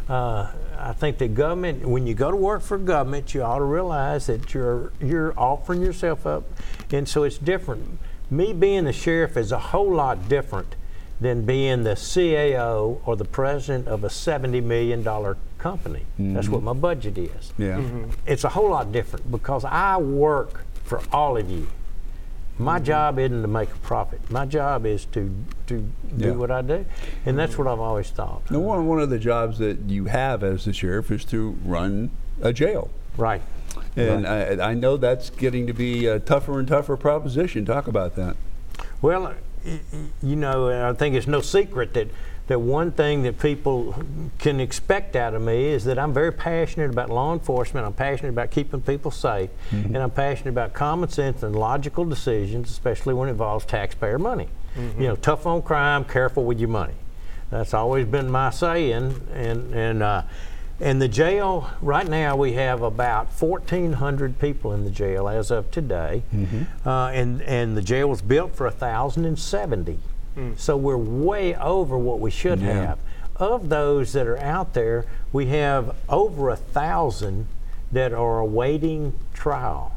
uh, 0.10 0.48
I 0.80 0.94
think 0.94 1.20
the 1.20 1.28
government, 1.28 1.86
when 1.88 2.08
you 2.08 2.16
go 2.16 2.32
to 2.32 2.38
work 2.38 2.62
for 2.63 2.80
government, 2.80 3.34
you 3.36 3.44
ought 3.44 3.60
to 3.60 3.63
realize 3.63 4.26
that 4.26 4.54
you're 4.56 4.92
you're 5.00 5.34
offering 5.38 5.82
yourself 5.84 6.26
up, 6.26 6.44
and 6.92 7.08
so 7.08 7.24
it's 7.24 7.38
different. 7.38 8.00
Me 8.32 8.54
being 8.54 8.86
the 8.86 8.94
sheriff 8.94 9.38
is 9.38 9.52
a 9.52 9.60
whole 9.60 9.94
lot 9.94 10.28
different 10.28 10.76
than 11.23 11.45
being 11.45 11.83
the 11.83 11.91
CAO 11.95 12.99
or 13.05 13.15
the 13.15 13.25
president 13.25 13.88
of 13.88 14.03
a 14.03 14.09
seventy 14.09 14.62
million 14.62 15.03
dollar 15.03 15.38
company. 15.57 16.03
That's 16.19 16.49
what 16.49 16.57
mm-hmm. 16.57 16.65
my 16.65 16.73
budget 16.73 17.17
is 17.17 17.53
yeah. 17.57 17.77
Mm-hmm. 17.77 18.12
it's 18.27 18.43
a 18.43 18.49
whole 18.49 18.69
lot 18.69 18.91
different 18.91 19.31
because 19.31 19.63
I 19.63 19.97
work 19.97 20.65
for 20.83 21.01
all 21.12 21.38
of 21.38 21.49
you. 21.49 21.67
My 22.59 22.75
mm-hmm. 22.75 22.86
job 22.86 23.19
isn't 23.19 23.41
to 23.41 23.47
make 23.47 23.71
a 23.71 23.77
profit. 23.77 24.29
My 24.29 24.45
job 24.45 24.86
is 24.86 25.05
to 25.05 25.33
to 25.67 25.75
Yeah. 26.17 26.27
do 26.27 26.33
what 26.33 26.51
I 26.51 26.62
do, 26.62 26.86
and 27.25 27.39
that's 27.39 27.57
what 27.57 27.67
I've 27.67 27.79
always 27.79 28.09
thought. 28.12 28.51
Now, 28.51 28.59
one, 28.59 28.86
one 28.86 28.99
of 28.99 29.09
the 29.09 29.19
jobs 29.19 29.57
that 29.59 29.79
you 29.88 30.05
have 30.05 30.43
as 30.43 30.65
the 30.65 30.73
sheriff 30.73 31.09
is 31.09 31.25
to 31.25 31.57
run 31.65 32.12
a 32.41 32.51
jail. 32.53 32.89
Right. 33.17 33.41
And 33.95 34.27
I, 34.27 34.71
I 34.71 34.73
know 34.73 34.97
that's 34.97 35.29
getting 35.29 35.67
to 35.67 35.73
be 35.73 36.05
a 36.07 36.19
tougher 36.19 36.59
and 36.59 36.67
tougher 36.67 36.97
proposition. 36.97 37.65
Talk 37.65 37.88
about 37.88 38.15
that. 38.15 38.36
Well, 39.01 39.21
y- 39.21 39.33
y- 39.33 39.36
you 40.21 40.36
know, 40.36 40.89
I 40.89 40.93
think 40.93 41.15
it's 41.15 41.28
no 41.28 41.41
secret 41.41 41.93
that 41.93 42.08
that 42.47 42.60
one 42.60 42.91
thing 42.91 43.23
that 43.23 43.39
people 43.39 43.95
can 44.38 44.60
expect 44.60 45.15
out 45.15 45.34
of 45.34 45.41
me 45.41 45.67
is 45.67 45.86
that 45.86 45.97
I'm 45.97 46.13
very 46.13 46.32
passionate 46.34 46.89
about 46.89 47.10
law 47.10 47.32
enforcement. 47.32 47.86
I'm 47.88 47.93
passionate 47.93 48.30
about 48.30 48.52
keeping 48.52 48.82
people 48.82 49.12
safe, 49.12 49.49
and 49.71 49.95
I'm 49.97 50.12
passionate 50.12 50.49
about 50.49 50.73
common 50.73 51.08
sense 51.08 51.41
and 51.41 51.56
logical 51.56 52.04
decisions, 52.04 52.69
especially 52.69 53.13
when 53.13 53.30
it 53.30 53.32
involves 53.32 53.65
taxpayer 53.65 54.19
money. 54.19 54.49
You 55.02 55.08
know, 55.08 55.15
tough 55.15 55.45
on 55.45 55.62
crime, 55.62 56.04
careful 56.04 56.43
with 56.43 56.60
your 56.60 56.69
money. 56.69 56.95
That's 57.49 57.73
always 57.73 58.06
been 58.08 58.30
my 58.30 58.49
saying, 58.49 59.28
and 59.34 59.73
and. 59.73 60.04
Uh, 60.04 60.23
and 60.84 61.02
the 61.02 61.08
jail, 61.08 61.69
right 61.82 62.08
now, 62.08 62.36
we 62.36 62.54
have 62.54 62.82
about 62.82 63.28
1,400 63.32 64.38
people 64.38 64.74
in 64.74 64.84
the 64.84 64.89
jail 64.91 65.28
as 65.30 65.50
of 65.50 65.72
today. 65.72 66.24
Uh, 66.86 67.08
and, 67.08 67.41
and 67.43 67.76
the 67.78 67.82
jail 67.82 68.10
was 68.10 68.22
built 68.22 68.54
for 68.56 68.65
1,070. 68.67 69.98
So 70.58 70.76
we're 70.76 70.98
way 70.98 71.56
over 71.56 71.98
what 71.98 72.19
we 72.19 72.32
should 72.32 72.60
Yeah. 72.60 72.74
have. 72.88 73.00
Of 73.38 73.69
those 73.69 74.13
that 74.13 74.28
are 74.28 74.38
out 74.38 74.74
there, 74.74 75.06
we 75.32 75.46
have 75.48 75.96
over 76.10 76.50
a 76.50 76.56
thousand 76.56 77.48
that 77.91 78.13
are 78.13 78.39
awaiting 78.39 79.13
trial. 79.34 79.92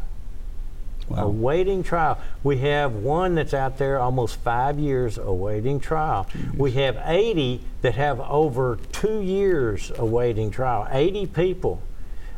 Wow. 1.09 1.27
awaiting 1.27 1.83
trial. 1.83 2.19
We 2.43 2.59
have 2.59 2.95
one 2.95 3.37
that's 3.37 3.55
out 3.55 3.79
there 3.79 3.99
almost 3.99 4.41
five 4.41 4.79
years 4.79 5.19
awaiting 5.19 5.79
trial. 5.79 6.27
We 6.57 6.73
have 6.73 6.99
80 7.05 7.61
that 7.83 7.95
have 7.95 8.21
over 8.21 8.79
two 8.93 9.21
years 9.21 9.93
awaiting 9.97 10.51
trial. 10.51 10.89
80 10.91 11.27
people. 11.27 11.83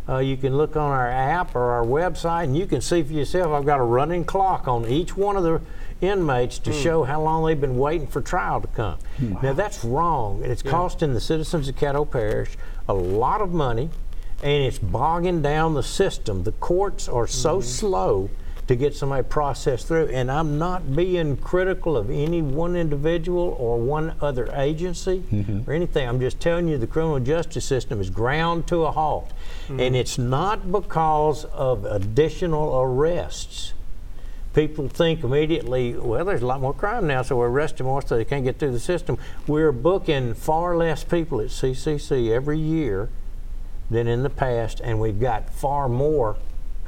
Uh, 0.09 0.19
you 0.19 0.37
can 0.37 0.57
look 0.57 0.77
on 0.77 0.91
our 0.91 1.09
app 1.09 1.55
or 1.55 1.71
our 1.73 1.85
website 1.85 2.45
and 2.45 2.57
you 2.57 2.67
can 2.67 2.81
see 2.81 3.03
for 3.03 3.13
yourself. 3.13 3.53
I've 3.53 3.67
got 3.67 3.79
a 3.79 3.85
running 3.85 4.25
clock 4.25 4.67
on 4.67 4.87
each 4.87 5.17
one 5.17 5.37
of 5.37 5.43
the 5.43 5.61
inmates 6.01 6.59
to 6.61 6.73
show 6.73 7.05
how 7.05 7.21
long 7.21 7.45
they've 7.45 7.61
been 7.61 7.77
waiting 7.77 8.07
for 8.07 8.21
trial 8.23 8.61
to 8.61 8.69
come. 8.69 8.99
Now 9.43 9.53
that's 9.53 9.85
wrong. 9.85 10.43
It's 10.45 10.63
costing 10.63 11.13
the 11.13 11.21
citizens 11.21 11.69
of 11.69 11.77
Caddo 11.77 12.11
Parish 12.11 12.51
a 12.89 12.95
lot 12.95 13.41
of 13.41 13.53
money 13.53 13.91
and 14.43 14.63
it's 14.63 14.79
bogging 14.79 15.43
down 15.43 15.75
the 15.75 15.83
system. 15.83 16.45
The 16.45 16.53
courts 16.53 17.09
are 17.09 17.27
so 17.27 17.61
slow 17.61 18.31
to 18.69 18.77
get 18.77 18.95
somebody 18.95 19.23
processed 19.23 19.89
through. 19.89 20.07
And 20.09 20.31
I'm 20.31 20.59
not 20.59 20.95
being 20.95 21.39
critical 21.39 21.97
of 21.97 22.11
any 22.11 22.43
one 22.43 22.77
individual 22.77 23.57
or 23.59 23.79
one 23.79 24.15
other 24.21 24.51
agency 24.55 25.25
mm-hmm. 25.33 25.69
or 25.69 25.73
anything. 25.73 26.07
I'm 26.07 26.21
just 26.21 26.39
telling 26.39 26.69
you 26.69 26.77
the 26.77 26.87
criminal 26.87 27.19
justice 27.19 27.65
system 27.65 28.01
is 28.01 28.11
ground 28.11 28.67
to 28.69 28.85
a 28.85 28.93
halt. 28.93 29.33
Mm-hmm. 29.65 29.81
And 29.81 29.97
it's 29.97 30.19
not 30.19 30.71
because 30.71 31.47
of 31.47 31.87
additional 31.87 32.79
arrests. 32.79 33.73
People 34.55 34.89
think 34.89 35.25
immediately, 35.25 35.95
well, 35.95 36.25
there's 36.25 36.43
a 36.43 36.47
lot 36.47 36.61
more 36.61 36.75
crime 36.75 37.07
now, 37.07 37.23
so 37.23 37.37
we're 37.37 37.49
arresting 37.49 37.87
more 37.87 38.03
so 38.03 38.17
they 38.17 38.25
can't 38.25 38.45
get 38.45 38.59
through 38.59 38.73
the 38.73 38.81
system. 38.81 39.17
We're 39.47 39.73
booking 39.73 40.35
far 40.35 40.77
less 40.77 41.05
people 41.05 41.41
at 41.41 41.49
CCC 41.49 42.31
every 42.31 42.59
year 42.59 43.09
than 43.91 44.07
in 44.07 44.23
the 44.25 44.31
past, 44.31 44.81
and 44.81 45.01
we've 45.01 45.21
got 45.21 45.49
far 45.49 45.89
more 45.89 46.37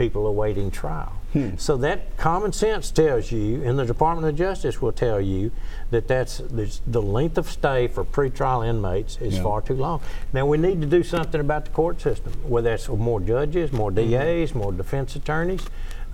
people 0.01 0.27
awaiting 0.27 0.71
trial. 0.71 1.13
So 1.59 1.77
that 1.77 2.17
common 2.17 2.53
sense 2.53 2.91
tells 2.91 3.31
you, 3.31 3.63
and 3.63 3.79
the 3.79 3.85
Department 3.85 4.27
of 4.27 4.35
Justice 4.37 4.81
will 4.83 4.91
tell 4.93 5.21
you, 5.21 5.53
that 5.91 6.09
that's 6.09 6.39
the 6.49 7.03
length 7.03 7.37
of 7.39 7.49
stay 7.49 7.87
for 7.87 8.03
pretrial 8.05 8.67
inmates 8.67 9.17
is 9.21 9.37
Yeah. 9.37 9.43
far 9.45 9.61
too 9.61 9.75
long. 9.75 10.01
Now 10.33 10.47
we 10.47 10.57
need 10.59 10.81
to 10.81 10.87
do 10.89 11.03
something 11.05 11.41
about 11.41 11.67
the 11.67 11.71
court 11.71 12.01
system, 12.01 12.33
whether 12.49 12.71
that's 12.71 12.89
more 12.89 13.21
judges, 13.21 13.73
more 13.73 13.91
DAs, 13.93 14.55
more 14.55 14.73
defense 14.73 15.15
attorneys, 15.15 15.65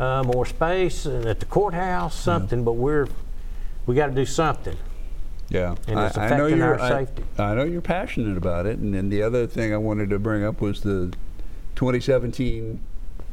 uh, 0.00 0.22
more 0.24 0.44
space 0.44 1.06
at 1.06 1.38
the 1.40 1.46
courthouse, 1.46 2.14
something. 2.14 2.64
But 2.64 2.72
we're 2.72 3.06
we 3.86 3.94
got 3.94 4.08
to 4.08 4.12
do 4.14 4.26
something. 4.26 4.76
Yeah, 5.48 5.76
And 5.86 6.00
it's 6.00 6.18
I, 6.18 6.26
I 6.26 6.36
know 6.36 6.46
you're. 6.46 6.74
our 6.78 6.80
I- 6.80 7.06
I, 7.38 7.54
know 7.54 7.62
you're 7.62 7.80
passionate 7.80 8.36
about 8.36 8.66
it, 8.66 8.80
and 8.80 8.92
then 8.92 9.08
the 9.10 9.22
other 9.22 9.46
thing 9.46 9.72
I 9.72 9.76
wanted 9.78 10.10
to 10.10 10.18
bring 10.18 10.42
up 10.44 10.60
was 10.60 10.80
the 10.82 11.12
2017 11.76 12.80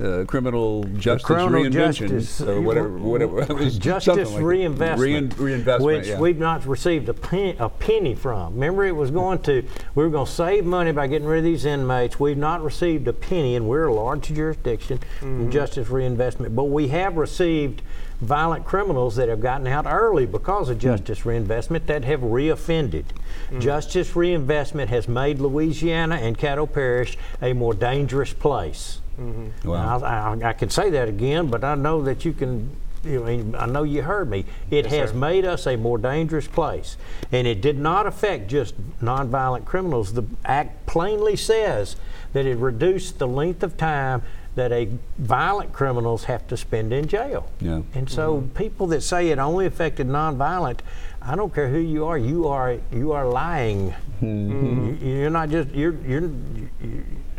uh, 0.02 0.24
criminal 0.26 0.84
justice 0.98 1.26
criminal 1.26 1.62
reinvention, 1.64 2.10
justice, 2.10 2.42
or 2.42 2.60
whatever, 2.62 2.90
whatever. 2.98 3.42
it 3.50 3.54
was 3.54 3.78
Justice 3.78 4.32
like 4.32 4.44
reinvestment, 4.44 5.34
Rein- 5.38 5.46
reinvestment, 5.46 5.86
which 5.86 6.08
yeah. 6.08 6.20
we've 6.20 6.40
not 6.40 6.66
received 6.66 7.08
a 7.10 7.14
penny, 7.14 7.56
a 7.60 7.70
penny 7.70 8.16
from. 8.16 8.54
Remember, 8.56 8.86
it 8.86 8.96
was 8.96 9.12
going 9.12 9.40
to 9.44 9.64
we 9.96 10.04
were 10.04 10.10
going 10.10 10.26
to 10.26 10.32
save 10.32 10.66
money 10.66 10.92
by 10.92 11.08
getting 11.08 11.28
rid 11.28 11.40
of 11.40 11.44
these 11.44 11.66
inmates. 11.66 12.20
We've 12.20 12.38
not 12.38 12.64
received 12.64 13.08
a 13.08 13.14
penny, 13.14 13.56
and 13.56 13.68
we're 13.68 13.86
a 13.86 13.94
large 13.94 14.28
jurisdiction 14.34 15.00
Mm-hmm. 15.20 15.42
in 15.42 15.52
justice 15.52 15.90
reinvestment. 15.90 16.56
But 16.56 16.66
we 16.66 16.88
have 16.90 17.16
received 17.18 17.82
violent 18.22 18.66
criminals 18.66 19.16
that 19.18 19.30
have 19.30 19.42
gotten 19.42 19.68
out 19.68 19.86
early 19.86 20.26
because 20.26 20.70
of 20.70 20.80
justice 20.80 21.26
reinvestment 21.26 21.88
that 21.88 22.04
have 22.06 22.22
reoffended. 22.22 23.06
Justice 23.60 24.16
reinvestment 24.16 24.90
has 24.90 25.08
made 25.08 25.40
Louisiana 25.40 26.16
and 26.16 26.38
Caddo 26.38 26.72
Parish 26.72 27.18
a 27.42 27.54
more 27.54 27.74
dangerous 27.74 28.34
place. 28.34 29.00
Mm-hmm. 29.20 29.70
Wow. 29.70 30.00
Now, 30.00 30.06
I, 30.06 30.36
I, 30.36 30.50
I 30.50 30.54
can 30.54 30.70
say 30.70 30.90
that 30.92 31.08
again, 31.08 31.48
but 31.48 31.64
I 31.64 31.76
know 31.76 32.02
that 32.04 32.26
you 32.26 32.34
can. 32.34 32.76
You 33.04 33.20
know, 33.20 33.26
I 33.26 33.36
mean, 33.36 33.56
I 33.56 33.66
know 33.66 33.84
you 33.84 34.02
heard 34.02 34.30
me. 34.30 34.46
It 34.72 34.86
has 34.86 35.10
sir. 35.10 35.16
made 35.16 35.44
us 35.44 35.68
a 35.68 35.76
more 35.76 35.98
dangerous 35.98 36.48
place, 36.48 36.96
and 37.34 37.46
it 37.46 37.60
did 37.60 37.78
not 37.78 38.08
affect 38.08 38.48
just 38.48 38.76
nonviolent 39.02 39.66
criminals. 39.66 40.14
The 40.14 40.24
act 40.46 40.86
plainly 40.86 41.36
says 41.36 41.98
that 42.32 42.46
it 42.46 42.56
reduced 42.56 43.20
the 43.20 43.28
length 43.28 43.62
of 43.62 43.76
time 43.76 44.24
that 44.56 44.72
a 44.72 44.88
violent 45.18 45.74
criminals 45.74 46.26
have 46.26 46.48
to 46.48 46.56
spend 46.56 46.94
in 46.94 47.08
jail. 47.08 47.50
Yeah. 47.60 47.82
And 47.94 48.10
so 48.10 48.38
mm-hmm. 48.38 48.56
people 48.56 48.88
that 48.88 49.02
say 49.02 49.30
it 49.30 49.40
only 49.40 49.66
affected 49.66 50.08
nonviolent, 50.08 50.80
I 51.22 51.36
don't 51.36 51.54
care 51.54 51.70
who 51.70 51.80
you 51.80 52.06
are, 52.06 52.18
you 52.18 52.48
are 52.48 52.78
you 52.92 53.14
are 53.14 53.28
lying. 53.28 53.94
Mm-hmm. 54.22 55.06
You, 55.06 55.16
you're 55.16 55.30
not 55.30 55.50
just 55.50 55.70
you're 55.70 55.96
you're. 56.06 56.30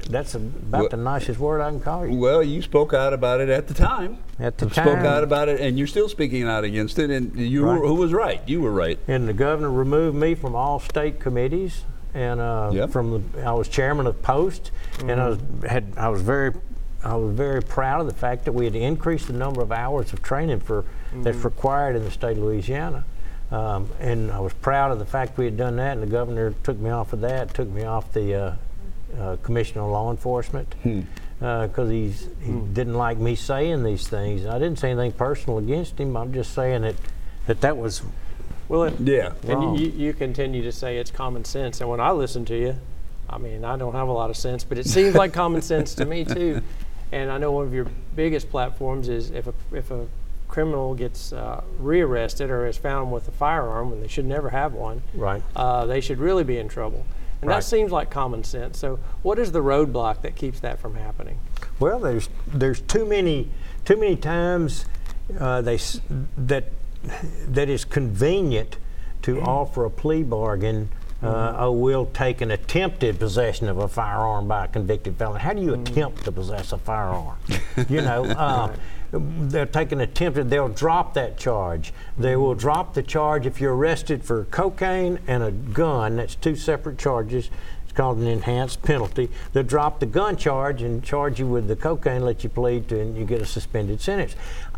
You 0.07 0.13
that's 0.13 0.35
about 0.35 0.81
Well- 0.81 0.89
the 0.91 0.97
nicest 0.97 1.39
word 1.39 1.61
I 1.61 1.71
can 1.71 1.81
call 1.81 2.07
you. 2.07 2.17
Well, 2.19 2.43
you 2.43 2.63
spoke 2.63 2.93
out 2.93 3.13
about 3.13 3.41
it 3.41 3.49
at 3.49 3.69
the 3.69 3.75
time. 3.75 4.19
At 4.39 4.59
the 4.59 4.69
spoke 4.71 4.85
time. 4.97 5.07
out 5.07 5.23
about 5.23 5.49
it, 5.49 5.61
and 5.61 5.79
you're 5.79 5.87
still 5.87 6.09
speaking 6.09 6.45
out 6.45 6.65
against 6.65 6.99
it. 6.99 7.11
And 7.11 7.35
you, 7.37 7.65
Right. 7.65 7.81
were, 7.81 7.87
who 7.87 7.95
was 7.95 8.13
right? 8.13 8.41
You 8.47 8.61
were 8.61 8.73
right. 8.73 8.99
And 9.09 9.29
the 9.29 9.33
governor 9.33 9.71
removed 9.71 10.17
me 10.17 10.35
from 10.35 10.55
all 10.55 10.79
state 10.81 11.21
committees, 11.21 11.85
and 12.15 12.41
uh, 12.41 12.71
Yep. 12.73 12.91
from 12.91 13.11
the, 13.33 13.45
I 13.47 13.53
was 13.53 13.69
chairman 13.69 14.07
of 14.07 14.21
POST, 14.23 14.71
and 15.07 15.21
I 15.21 15.29
was 15.31 15.39
had 15.67 15.85
I 15.97 16.09
was 16.09 16.21
very 16.23 16.53
I 17.03 17.17
was 17.17 17.35
very 17.37 17.63
proud 17.63 18.01
of 18.01 18.07
the 18.07 18.15
fact 18.15 18.47
that 18.47 18.53
we 18.53 18.65
had 18.65 18.75
increased 18.75 19.27
the 19.27 19.35
number 19.35 19.61
of 19.61 19.71
hours 19.71 20.13
of 20.15 20.23
training 20.23 20.61
for 20.61 20.85
that's 21.17 21.45
required 21.45 21.97
in 21.97 22.05
the 22.05 22.11
state 22.11 22.39
of 22.39 22.43
Louisiana. 22.43 23.05
Um, 23.53 23.89
and 24.01 24.33
I 24.33 24.41
was 24.41 24.55
proud 24.55 24.91
of 24.91 24.99
the 24.99 25.05
fact 25.05 25.37
we 25.37 25.45
had 25.45 25.57
done 25.59 25.77
that, 25.77 25.93
and 25.93 26.03
the 26.03 26.07
governor 26.11 26.55
took 26.63 26.79
me 26.79 26.89
off 26.91 27.13
of 27.13 27.21
that, 27.21 27.53
took 27.53 27.69
me 27.69 27.85
off 27.85 28.11
the 28.15 28.35
uh, 28.35 28.53
uh, 29.19 29.37
commission 29.43 29.81
on 29.81 29.91
law 29.91 30.11
enforcement 30.11 30.75
because 31.39 31.91
he's 31.91 32.29
he 32.43 32.53
didn't 32.73 32.95
like 32.95 33.19
me 33.19 33.35
saying 33.35 33.83
these 33.83 34.09
things. 34.09 34.47
I 34.47 34.59
didn't 34.59 34.79
say 34.79 34.91
anything 34.91 35.13
personal 35.13 35.59
against 35.59 35.99
him. 35.99 36.17
I'm 36.17 36.33
just 36.33 36.53
saying 36.55 36.83
that 36.83 36.95
that 37.47 37.61
that 37.61 37.77
was 37.77 38.03
Well, 38.69 38.85
it, 38.85 38.95
Yeah. 39.01 39.33
and 39.47 39.79
you, 39.79 39.89
you 39.91 40.13
continue 40.15 40.63
to 40.63 40.73
say 40.73 40.97
it's 40.99 41.11
common 41.11 41.45
sense. 41.45 41.81
And 41.81 41.91
when 41.91 42.01
I 42.01 42.13
listen 42.13 42.45
to 42.47 42.59
you, 42.59 42.77
I 43.29 43.39
mean, 43.39 43.65
I 43.65 43.77
don't 43.77 43.93
have 43.95 44.09
a 44.09 44.13
lot 44.13 44.31
of 44.31 44.37
sense, 44.37 44.65
but 44.65 44.79
it 44.79 44.87
seems 44.87 45.15
like 45.15 45.33
common 45.33 45.61
sense 45.73 45.95
to 45.97 46.05
me 46.07 46.25
too. 46.25 46.63
And 47.13 47.31
I 47.31 47.39
know 47.39 47.53
one 47.53 47.67
of 47.67 47.75
your 47.75 47.87
biggest 48.17 48.51
platforms 48.51 49.09
is 49.09 49.31
if 49.31 49.47
a, 49.47 49.55
if 49.73 49.91
a 49.91 50.07
criminal 50.49 50.95
gets 50.95 51.33
uh, 51.33 51.63
rearrested 51.79 52.49
or 52.51 52.67
is 52.67 52.77
found 52.77 53.13
with 53.13 53.29
a 53.29 53.33
firearm 53.33 53.91
when 53.91 54.01
they 54.01 54.09
should 54.09 54.25
never 54.25 54.51
have 54.51 54.73
one, 54.73 55.03
right. 55.15 55.43
uh, 55.57 55.85
they 55.85 56.01
should 56.01 56.19
really 56.19 56.45
be 56.45 56.59
in 56.59 56.69
trouble. 56.69 57.05
And 57.45 57.51
Right. 57.51 57.57
that 57.57 57.65
seems 57.65 57.93
like 57.93 58.09
common 58.09 58.43
sense. 58.43 58.79
So, 58.79 58.99
what 59.21 59.39
is 59.39 59.53
the 59.53 59.63
roadblock 59.63 60.23
that 60.23 60.35
keeps 60.35 60.61
that 60.61 60.79
from 60.79 60.95
happening? 60.95 61.41
Well, 61.79 61.99
there's 61.99 62.31
there's 62.47 62.81
too 62.81 63.05
many 63.05 63.51
too 63.85 63.99
many 63.99 64.17
times 64.17 64.87
uh, 65.39 65.61
they 65.61 65.79
that 66.39 66.71
that 67.47 67.69
is 67.69 67.85
convenient 67.85 68.79
to 69.23 69.43
offer 69.43 69.85
a 69.85 69.91
plea 69.91 70.23
bargain. 70.23 70.89
Uh, 71.23 71.55
oh, 71.59 71.73
we'll 71.73 72.07
take 72.07 72.41
an 72.41 72.51
attempted 72.51 73.19
possession 73.19 73.69
of 73.69 73.77
a 73.77 73.89
firearm 73.89 74.49
by 74.49 74.65
a 74.65 74.69
convicted 74.69 75.17
felon. 75.17 75.39
How 75.39 75.53
do 75.53 75.61
you 75.61 75.75
attempt 75.75 76.25
to 76.25 76.33
possess 76.33 76.73
a 76.73 76.79
firearm? 76.79 77.37
you 77.91 78.01
know, 78.01 78.25
uh, 78.39 78.75
they'll 79.19 79.67
take 79.67 79.93
an 79.93 80.01
attempted. 80.01 80.51
They'll 80.51 80.69
drop 80.69 81.15
that 81.15 81.37
charge. 81.37 81.93
They 82.19 82.37
will 82.37 82.55
drop 82.55 82.95
the 82.95 83.03
charge 83.03 83.47
if 83.47 83.61
you're 83.61 83.75
arrested 83.75 84.25
for 84.25 84.45
cocaine 84.45 85.19
and 85.27 85.43
a 85.43 85.51
gun. 85.51 86.17
That's 86.17 86.35
two 86.35 86.57
separate 86.57 86.99
charges. 86.99 87.51
It's 87.85 87.93
called 87.93 88.19
an 88.19 88.27
enhanced 88.27 88.83
penalty. 88.83 89.31
They'll 89.53 89.63
drop 89.63 90.01
the 90.01 90.07
gun 90.07 90.37
charge 90.37 90.83
and 90.83 91.03
charge 91.03 91.39
you 91.39 91.47
with 91.47 91.69
the 91.69 91.77
cocaine, 91.77 92.23
let 92.23 92.45
you 92.45 92.51
plead 92.51 92.89
to, 92.89 93.01
and 93.01 93.17
you 93.17 93.25
get 93.25 93.41
a 93.41 93.47
suspended 93.47 94.01
sentence. 94.01 94.37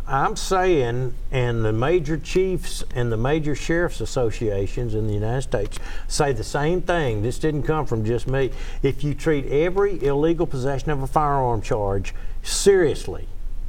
I'm 0.09 0.37
saying, 0.37 1.15
and 1.33 1.65
the 1.65 1.73
major 1.73 2.17
chiefs 2.17 2.85
and 2.95 3.11
the 3.11 3.17
major 3.17 3.57
sheriff's 3.57 4.01
associations 4.01 4.95
in 4.95 5.09
the 5.09 5.15
United 5.15 5.43
States 5.43 5.81
say 6.07 6.33
the 6.33 6.45
same 6.45 6.81
thing. 6.81 7.23
This 7.23 7.41
didn't 7.41 7.65
come 7.65 7.87
from 7.87 8.05
just 8.05 8.29
me. 8.29 8.53
If 8.85 9.03
you 9.03 9.15
treat 9.15 9.47
every 9.47 10.01
illegal 10.05 10.47
possession 10.47 10.91
of 10.91 11.03
a 11.03 11.09
firearm 11.09 11.61
charge 11.61 12.15
seriously, 12.45 13.27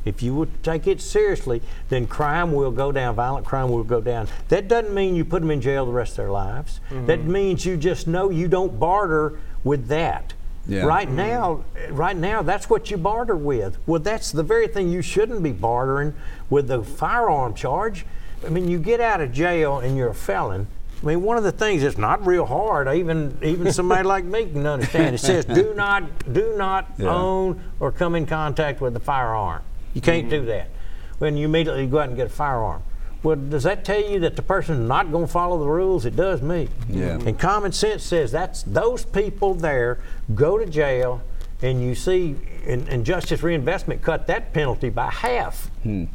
if 0.07 0.23
you 0.23 0.33
would 0.35 0.63
take 0.63 0.87
it 0.87 1.01
seriously, 1.01 1.61
then 1.89 2.07
crime 2.07 2.51
will 2.51 2.71
go 2.71 2.91
down, 2.91 3.15
violent 3.15 3.45
crime 3.45 3.69
will 3.69 3.83
go 3.83 4.01
down. 4.01 4.27
That 4.49 4.67
doesn't 4.67 4.93
mean 4.93 5.15
you 5.15 5.25
put 5.25 5.41
them 5.41 5.51
in 5.51 5.61
jail 5.61 5.85
the 5.85 5.91
rest 5.91 6.11
of 6.11 6.17
their 6.17 6.31
lives. 6.31 6.79
Mm-hmm. 6.89 7.05
That 7.07 7.23
means 7.23 7.65
you 7.65 7.77
just 7.77 8.07
know 8.07 8.29
you 8.29 8.47
don't 8.47 8.79
barter 8.79 9.39
with 9.63 9.87
that. 9.87 10.33
Yeah. 10.67 10.85
Right 10.85 11.07
mm-hmm. 11.07 11.17
now, 11.17 11.63
right 11.89 12.15
now, 12.15 12.41
that's 12.41 12.69
what 12.69 12.91
you 12.91 12.97
barter 12.97 13.35
with. 13.35 13.77
Well, 13.85 14.01
that's 14.01 14.31
the 14.31 14.43
very 14.43 14.67
thing 14.67 14.89
you 14.89 15.01
shouldn't 15.01 15.41
be 15.41 15.53
bartering 15.53 16.13
with 16.49 16.67
the 16.67 16.83
firearm 16.83 17.53
charge. 17.53 18.05
I 18.45 18.49
mean, 18.49 18.67
you 18.67 18.79
get 18.79 18.99
out 18.99 19.21
of 19.21 19.31
jail 19.31 19.79
and 19.79 19.95
you're 19.95 20.09
a 20.09 20.15
felon. 20.15 20.67
I 21.01 21.05
mean, 21.05 21.21
one 21.21 21.37
of 21.37 21.43
the 21.43 21.51
things 21.51 21.83
that's 21.83 21.97
not 21.97 22.25
real 22.25 22.45
hard, 22.45 22.87
even 22.87 23.37
even 23.43 23.71
somebody 23.71 24.03
like 24.03 24.25
me 24.25 24.45
can 24.47 24.65
understand. 24.65 25.13
It 25.13 25.19
says, 25.19 25.45
"Do 25.45 25.73
not, 25.75 26.33
do 26.33 26.55
not 26.57 26.89
Yeah. 26.97 27.13
own 27.13 27.61
or 27.79 27.91
come 27.91 28.15
in 28.15 28.25
contact 28.25 28.81
with 28.81 28.95
a 28.95 28.99
firearm." 28.99 29.61
You 29.97 30.01
can't 30.01 30.27
mm-hmm. 30.27 30.29
do 30.29 30.45
that. 30.45 30.69
When 31.17 31.37
you 31.37 31.45
immediately 31.45 31.87
go 31.87 31.97
out 31.97 32.09
and 32.09 32.15
get 32.15 32.27
a 32.27 32.29
firearm. 32.29 32.83
Well, 33.23 33.35
does 33.35 33.63
that 33.63 33.83
tell 33.83 33.99
you 33.99 34.19
that 34.19 34.35
the 34.35 34.43
person 34.43 34.75
is 34.75 34.87
not 34.87 35.11
going 35.11 35.25
to 35.25 35.31
follow 35.31 35.57
the 35.57 35.67
rules? 35.67 36.05
It 36.05 36.15
does 36.15 36.43
me. 36.43 36.69
Yeah. 36.87 37.15
Mm-hmm. 37.17 37.29
And 37.29 37.39
common 37.39 37.71
sense 37.71 38.03
says 38.03 38.31
that's 38.31 38.61
those 38.61 39.03
people 39.03 39.55
there 39.55 39.97
go 40.35 40.59
to 40.59 40.67
jail, 40.67 41.23
and 41.63 41.81
you 41.81 41.95
see, 41.95 42.35
and, 42.67 42.87
and 42.89 43.03
justice 43.03 43.41
reinvestment 43.41 44.03
cut 44.03 44.27
that 44.27 44.53
penalty 44.53 44.89
by 44.89 45.09
half. 45.09 45.71
Hmm. 45.81 46.05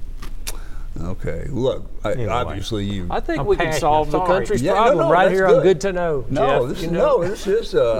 Okay. 1.00 1.46
Look, 1.48 1.90
I, 2.04 2.12
Anyway. 2.12 2.28
obviously 2.28 2.84
you. 2.84 3.06
I 3.10 3.20
think 3.20 3.40
I'm 3.40 3.46
we 3.46 3.56
can 3.56 3.66
passionate, 3.66 3.80
solve 3.80 4.10
the 4.10 4.18
sorry. 4.18 4.26
country's 4.40 4.62
Yeah, 4.62 4.72
problem 4.74 5.06
no, 5.06 5.12
right 5.12 5.30
here 5.30 5.46
good. 5.46 5.56
on 5.56 5.62
Good 5.62 5.80
to 5.80 5.92
Know. 5.92 6.24
no, 6.28 6.46
Jeff, 6.66 6.68
this, 6.74 6.82
you 6.84 6.90
know. 6.90 6.98
no, 7.22 7.28
this 7.28 7.46
is. 7.46 7.74
Uh, 7.74 7.92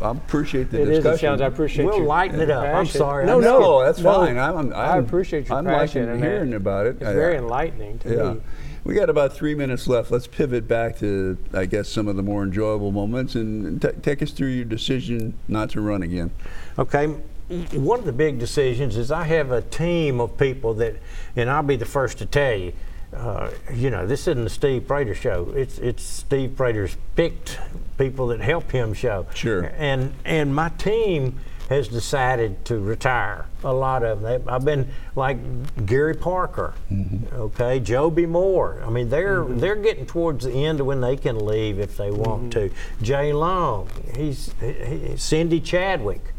I, 0.00 0.04
I, 0.04 0.08
I 0.08 0.12
appreciate 0.12 0.70
the 0.70 0.78
discussion. 0.78 0.88
It 0.88 0.92
is 0.92 0.98
a 0.98 1.02
discussion. 1.02 1.18
challenge. 1.20 1.40
I 1.42 1.46
appreciate 1.46 1.84
We'll 1.86 1.96
your 1.98 2.06
lighten 2.06 2.40
it 2.40 2.50
up. 2.50 2.64
I'm 2.66 2.86
sorry. 2.86 3.24
No, 3.26 3.40
no, 3.40 3.58
No, 3.58 3.84
that's 3.84 4.00
no. 4.00 4.12
fine. 4.14 4.38
I'm, 4.38 4.56
I'm, 4.56 4.72
I 4.74 4.98
appreciate 4.98 5.48
your 5.48 5.58
I'm 5.58 5.64
passion 5.64 6.02
liking 6.06 6.14
and 6.14 6.22
hearing 6.22 6.50
that- 6.50 6.56
about 6.56 6.86
it. 6.86 6.96
It's 6.96 7.06
I- 7.06 7.14
very 7.14 7.36
enlightening 7.38 7.98
to 8.00 8.14
Yeah. 8.14 8.32
me. 8.34 8.40
We 8.84 8.94
got 8.94 9.10
about 9.10 9.34
three 9.34 9.54
minutes 9.54 9.86
left. 9.86 10.10
Let's 10.10 10.26
pivot 10.26 10.66
back 10.68 10.98
to, 11.00 11.36
I 11.52 11.66
guess, 11.66 11.88
some 11.88 12.08
of 12.08 12.16
the 12.16 12.22
more 12.22 12.42
enjoyable 12.42 12.90
moments 12.92 13.34
and 13.34 13.82
t- 13.82 13.88
take 14.02 14.22
us 14.22 14.30
through 14.30 14.48
your 14.48 14.64
decision 14.64 15.34
not 15.46 15.70
to 15.70 15.80
run 15.82 16.02
again. 16.02 16.30
Okay, 16.78 17.04
m- 17.04 17.22
one 17.48 17.98
of 17.98 18.04
the 18.04 18.12
big 18.12 18.38
decisions 18.38 18.96
is 18.96 19.10
I 19.10 19.24
have 19.24 19.50
a 19.50 19.62
team 19.62 20.20
of 20.20 20.36
people 20.36 20.74
that, 20.74 20.96
and 21.34 21.48
I'll 21.48 21.62
be 21.62 21.76
the 21.76 21.86
first 21.86 22.18
to 22.18 22.26
tell 22.26 22.54
you, 22.54 22.72
uh, 23.14 23.50
you 23.72 23.88
know, 23.88 24.06
this 24.06 24.28
isn't 24.28 24.44
the 24.44 24.50
Steve 24.50 24.86
Prator 24.86 25.14
show. 25.14 25.50
It's 25.56 25.78
it's 25.78 26.02
Steve 26.02 26.56
Prator's 26.56 26.96
picked 27.16 27.58
people 27.96 28.26
that 28.28 28.40
help 28.40 28.70
him 28.70 28.92
show. 28.92 29.26
Sure. 29.34 29.72
And 29.78 30.12
and 30.26 30.54
my 30.54 30.68
team 30.70 31.40
has 31.70 31.88
decided 31.88 32.64
to 32.64 32.78
retire. 32.78 33.46
A 33.64 33.72
lot 33.72 34.02
of 34.02 34.22
them. 34.22 34.42
I've 34.46 34.64
been 34.64 34.90
like 35.16 35.86
Gary 35.86 36.14
Parker, 36.14 36.74
mm-hmm. 36.90 37.34
okay, 37.34 37.80
Joby 37.80 38.26
Moore. 38.26 38.82
I 38.86 38.90
mean, 38.90 39.08
they're 39.08 39.42
mm-hmm. 39.42 39.58
they're 39.58 39.76
getting 39.76 40.06
towards 40.06 40.44
the 40.44 40.66
end 40.66 40.80
of 40.80 40.86
when 40.86 41.00
they 41.00 41.16
can 41.16 41.44
leave 41.44 41.78
if 41.78 41.96
they 41.96 42.10
want 42.10 42.50
mm-hmm. 42.50 42.68
to. 42.68 42.70
Jay 43.02 43.32
Long, 43.32 43.88
he's 44.14 44.52
he, 44.60 44.72
he- 44.72 45.16
Cindy 45.16 45.60
Chadwick. 45.60 46.34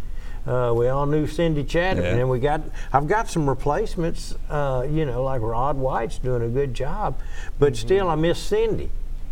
Uh, 0.47 0.73
we 0.75 0.87
all 0.87 1.05
knew 1.05 1.27
Cindy 1.27 1.63
Chadwick, 1.63 2.05
Yeah. 2.05 2.15
and 2.15 2.29
we 2.29 2.39
got. 2.39 2.61
I've 2.93 3.07
got 3.07 3.29
some 3.29 3.47
replacements. 3.47 4.35
Uh, 4.49 4.85
you 4.89 5.05
know, 5.05 5.23
like 5.23 5.41
Rod 5.41 5.77
White's 5.77 6.17
doing 6.17 6.41
a 6.41 6.47
good 6.47 6.73
job, 6.73 7.17
but 7.59 7.75
still, 7.75 8.09
I 8.09 8.15
miss 8.15 8.39
Cindy, 8.39 8.89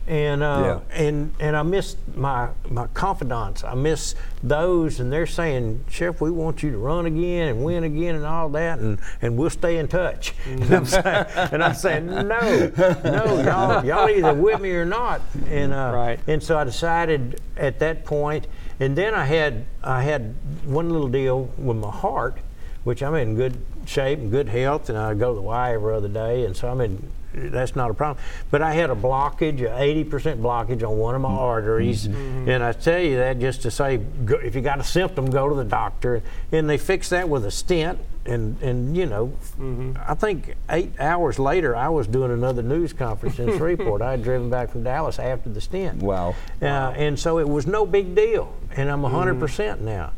and 0.07 0.41
uh, 0.41 0.79
and 0.91 1.33
and 1.39 1.55
I 1.55 1.63
miss 1.63 1.97
my 2.15 2.49
my 2.69 2.87
confidants. 2.87 3.63
I 3.63 3.73
miss 3.75 4.15
those, 4.41 4.99
and 5.01 5.11
they're 5.11 5.27
saying, 5.27 5.83
Chef, 5.89 6.21
we 6.21 6.31
want 6.31 6.63
you 6.63 6.71
to 6.71 6.77
run 6.77 7.05
again 7.05 7.49
and 7.49 7.63
win 7.63 7.83
again 7.83 8.15
and 8.15 8.25
all 8.25 8.47
that, 8.49 8.79
and 8.79 8.99
and 9.21 9.37
we'll 9.37 9.49
stay 9.49 9.77
in 9.77 9.87
touch. 9.87 10.33
And 10.47 10.73
I'm 10.73 10.85
saying, 10.85 11.25
and 11.51 11.63
I'm 11.63 11.73
saying, 11.73 12.05
no, 12.05 12.71
no, 13.03 13.41
y'all, 13.43 13.85
y'all 13.85 14.09
either 14.09 14.33
with 14.33 14.61
me 14.61 14.71
or 14.71 14.85
not. 14.85 15.21
And 15.47 15.73
uh, 15.73 15.91
Right. 15.93 16.19
and 16.27 16.41
so 16.41 16.57
I 16.57 16.63
decided 16.63 17.41
at 17.57 17.79
that 17.79 18.05
point, 18.05 18.47
and 18.79 18.95
then 18.97 19.13
I 19.13 19.25
had 19.25 19.65
I 19.83 20.03
had 20.03 20.35
one 20.65 20.89
little 20.89 21.09
deal 21.09 21.49
with 21.57 21.77
my 21.77 21.91
heart, 21.91 22.37
which 22.87 23.03
I'm 23.03 23.15
in 23.15 23.35
good 23.35 23.57
shape 23.85 24.19
and 24.19 24.31
good 24.31 24.47
health, 24.47 24.87
and 24.87 24.97
I 24.97 25.13
go 25.13 25.31
to 25.31 25.35
the 25.35 25.41
Y 25.41 25.73
every 25.73 25.93
other 25.93 26.07
day, 26.07 26.45
and 26.45 26.55
so 26.55 26.69
I'm 26.69 26.79
in. 26.79 27.11
That's 27.33 27.75
not 27.75 27.91
a 27.91 27.93
problem. 27.93 28.23
But 28.49 28.61
I 28.61 28.73
had 28.73 28.89
a 28.89 28.95
blockage, 28.95 29.59
a 29.59 30.05
80% 30.05 30.39
blockage 30.39 30.87
on 30.87 30.97
one 30.97 31.13
of 31.13 31.19
my 31.19 31.27
mm-hmm. 31.27 31.37
arteries, 31.37 32.07
mm-hmm. 32.07 32.49
and 32.49 32.63
I 32.63 32.71
tell 32.71 33.01
you 33.01 33.17
that 33.17 33.39
just 33.39 33.61
to 33.63 33.71
say, 33.71 33.97
go, 33.97 34.37
if 34.37 34.55
you 34.55 34.61
got 34.61 34.79
a 34.79 34.85
symptom, 34.85 35.29
go 35.29 35.49
to 35.49 35.53
the 35.53 35.65
doctor, 35.65 36.23
and 36.53 36.69
they 36.69 36.77
fixed 36.77 37.09
that 37.09 37.27
with 37.27 37.45
a 37.45 37.51
stent. 37.51 37.99
And, 38.25 38.61
and 38.61 38.95
you 38.95 39.05
know, 39.05 39.27
mm-hmm. 39.59 39.91
I 39.97 40.13
think 40.13 40.55
eight 40.69 40.97
hours 40.97 41.39
later, 41.39 41.75
I 41.75 41.89
was 41.89 42.07
doing 42.07 42.31
another 42.31 42.63
news 42.63 42.93
conference 42.93 43.37
in 43.37 43.57
Shreveport. 43.57 44.01
I 44.01 44.11
had 44.11 44.23
driven 44.23 44.49
back 44.49 44.71
from 44.71 44.83
Dallas 44.83 45.19
after 45.19 45.49
the 45.49 45.61
stent. 45.61 46.01
Wow. 46.01 46.35
Uh, 46.61 46.93
and 46.95 47.19
so 47.19 47.37
it 47.37 47.47
was 47.47 47.67
no 47.67 47.85
big 47.85 48.15
deal, 48.15 48.55
and 48.77 48.89
I'm 48.89 49.01
100 49.01 49.41
percent 49.41 49.81
now. 49.81 50.13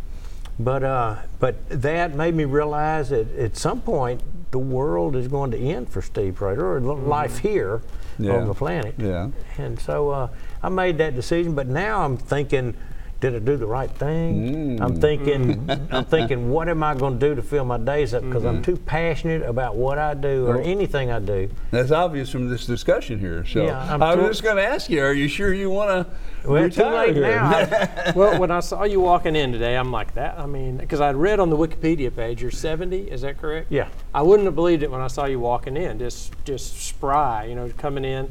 But 0.60 0.84
uh, 0.84 1.16
but 1.40 1.56
that 1.70 2.16
made 2.16 2.36
me 2.36 2.44
realize 2.46 3.10
that 3.10 3.34
at 3.38 3.56
some 3.56 3.82
point 3.82 4.22
the 4.52 4.60
world 4.60 5.16
is 5.16 5.28
going 5.28 5.52
to 5.52 5.58
end 5.58 5.90
for 5.90 6.02
Steve 6.02 6.36
Prator 6.36 6.76
or 6.76 6.82
li- 6.82 7.02
life 7.02 7.38
here 7.38 7.82
Yeah. 8.18 8.36
on 8.36 8.48
the 8.48 8.54
planet. 8.54 8.96
Yeah. 8.98 9.30
And 9.58 9.80
so 9.80 10.10
uh, 10.10 10.28
I 10.62 10.70
made 10.70 10.98
that 10.98 11.16
decision. 11.16 11.56
But 11.56 11.68
now 11.68 12.02
I'm 12.04 12.18
thinking, 12.18 12.76
did 13.22 13.36
I 13.36 13.40
do 13.40 13.58
the 13.58 13.66
right 13.66 13.92
thing? 13.92 14.82
I'm 14.82 14.96
thinking, 14.96 15.70
I'm 15.92 16.06
thinking, 16.06 16.50
what 16.50 16.70
am 16.70 16.82
I 16.84 16.94
going 16.96 17.20
to 17.20 17.30
do 17.30 17.36
to 17.36 17.42
fill 17.42 17.66
my 17.66 17.78
days 17.78 18.14
up? 18.14 18.24
Because 18.24 18.46
I'm 18.46 18.62
too 18.62 18.78
passionate 18.78 19.42
about 19.42 19.76
what 19.76 19.98
I 19.98 20.14
do 20.14 20.48
or 20.48 20.56
Well- 20.58 20.66
anything 20.66 21.12
I 21.12 21.20
do. 21.20 21.50
That's 21.72 21.92
obvious 21.92 22.30
from 22.30 22.50
this 22.50 22.66
discussion 22.66 23.20
here. 23.20 23.44
So 23.46 23.66
Yeah, 23.66 23.94
I'm 23.94 24.02
I 24.02 24.16
was 24.16 24.24
too- 24.24 24.30
just 24.32 24.44
going 24.44 24.56
to 24.56 24.64
ask 24.66 24.90
you, 24.90 25.04
are 25.04 25.12
you 25.12 25.28
sure 25.28 25.54
you 25.54 25.70
want 25.70 25.90
to 26.08 26.48
Well, 26.50 26.64
it's 26.64 26.78
too 26.78 26.84
late 26.86 27.18
now. 27.18 27.46
I- 27.50 28.14
well, 28.16 28.40
when 28.40 28.52
I 28.52 28.62
saw 28.62 28.84
you 28.86 29.02
walking 29.02 29.36
in 29.36 29.52
today, 29.52 29.76
I'm 29.76 29.92
like 29.92 30.14
that. 30.14 30.40
I 30.40 30.46
mean, 30.46 30.78
because 30.78 31.02
I'd 31.02 31.18
read 31.18 31.42
on 31.42 31.50
the 31.50 31.58
Wikipedia 31.58 32.16
page 32.16 32.42
you're 32.42 32.52
70. 32.52 33.12
Is 33.12 33.20
that 33.22 33.38
correct? 33.38 33.68
Yeah. 33.70 33.90
I 34.14 34.22
wouldn't 34.22 34.46
have 34.46 34.56
believed 34.56 34.82
it 34.82 34.90
when 34.92 35.02
I 35.02 35.08
saw 35.08 35.26
you 35.26 35.42
walking 35.42 35.76
in, 35.76 36.00
just 36.00 36.34
just 36.46 36.80
spry, 36.88 37.44
you 37.46 37.56
know, 37.56 37.70
coming 37.78 38.06
in. 38.06 38.30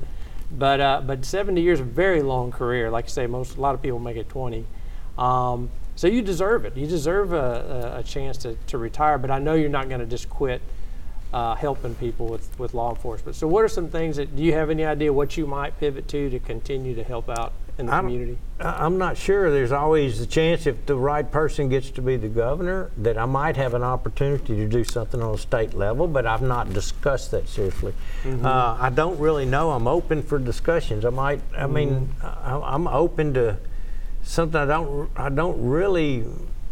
But 0.50 0.80
uh, 0.80 1.02
but 1.04 1.26
70 1.26 1.60
years, 1.60 1.78
a 1.80 1.84
very 1.84 2.22
long 2.22 2.50
career. 2.50 2.90
Like 2.90 3.04
you 3.04 3.10
say, 3.10 3.26
most 3.26 3.58
a 3.58 3.60
lot 3.60 3.74
of 3.74 3.82
people 3.82 3.98
make 3.98 4.16
it 4.16 4.30
20. 4.30 4.64
Um, 5.18 5.70
so 5.96 6.06
you 6.06 6.22
deserve 6.22 6.64
it. 6.64 6.76
You 6.76 6.86
deserve 6.86 7.32
a, 7.32 7.96
a, 7.98 8.02
chance 8.04 8.36
to, 8.38 8.54
to 8.68 8.78
retire. 8.78 9.18
But 9.18 9.32
I 9.32 9.40
know 9.40 9.54
you're 9.54 9.68
not 9.68 9.88
going 9.88 10.00
to 10.00 10.06
just 10.06 10.30
quit 10.30 10.62
uh, 11.32 11.56
helping 11.56 11.96
people 11.96 12.26
with, 12.26 12.56
with 12.58 12.72
law 12.72 12.90
enforcement. 12.90 13.36
So 13.36 13.48
what 13.48 13.64
are 13.64 13.68
some 13.68 13.88
things 13.88 14.16
that 14.16 14.36
do 14.36 14.42
you 14.42 14.52
have 14.52 14.70
any 14.70 14.84
idea 14.84 15.12
what 15.12 15.36
you 15.36 15.46
might 15.46 15.78
pivot 15.80 16.06
to 16.08 16.30
to 16.30 16.38
continue 16.38 16.94
to 16.94 17.02
help 17.02 17.28
out 17.28 17.52
in 17.78 17.86
the 17.86 17.92
I 17.92 17.96
don't- 17.96 18.04
community? 18.10 18.38
I'm 18.60 18.98
not 18.98 19.16
sure. 19.16 19.50
There's 19.50 19.72
always 19.72 20.18
the 20.18 20.26
chance 20.26 20.66
if 20.66 20.86
the 20.86 20.96
right 20.96 21.28
person 21.30 21.68
gets 21.68 21.90
to 21.92 22.02
be 22.02 22.16
the 22.16 22.28
governor 22.28 22.90
that 22.96 23.18
I 23.18 23.24
might 23.24 23.56
have 23.56 23.74
an 23.74 23.82
opportunity 23.84 24.56
to 24.56 24.66
do 24.66 24.82
something 24.82 25.20
on 25.22 25.34
a 25.34 25.38
state 25.38 25.74
level, 25.74 26.08
but 26.08 26.26
I've 26.26 26.42
not 26.42 26.72
discussed 26.72 27.30
that 27.32 27.48
seriously. 27.48 27.92
Uh, 28.24 28.76
I 28.80 28.90
don't 28.90 29.18
really 29.20 29.46
know. 29.46 29.70
I'm 29.70 29.86
open 29.86 30.22
for 30.22 30.40
discussions. 30.40 31.04
I 31.04 31.10
might. 31.10 31.40
I 31.56 31.68
mean, 31.68 32.12
I, 32.20 32.60
I'm 32.64 32.88
open 32.88 33.34
to 33.34 33.58
something. 34.28 34.60
I 34.60 34.66
don't. 34.66 35.10
I 35.16 35.28
don't 35.28 35.60
really. 35.68 36.24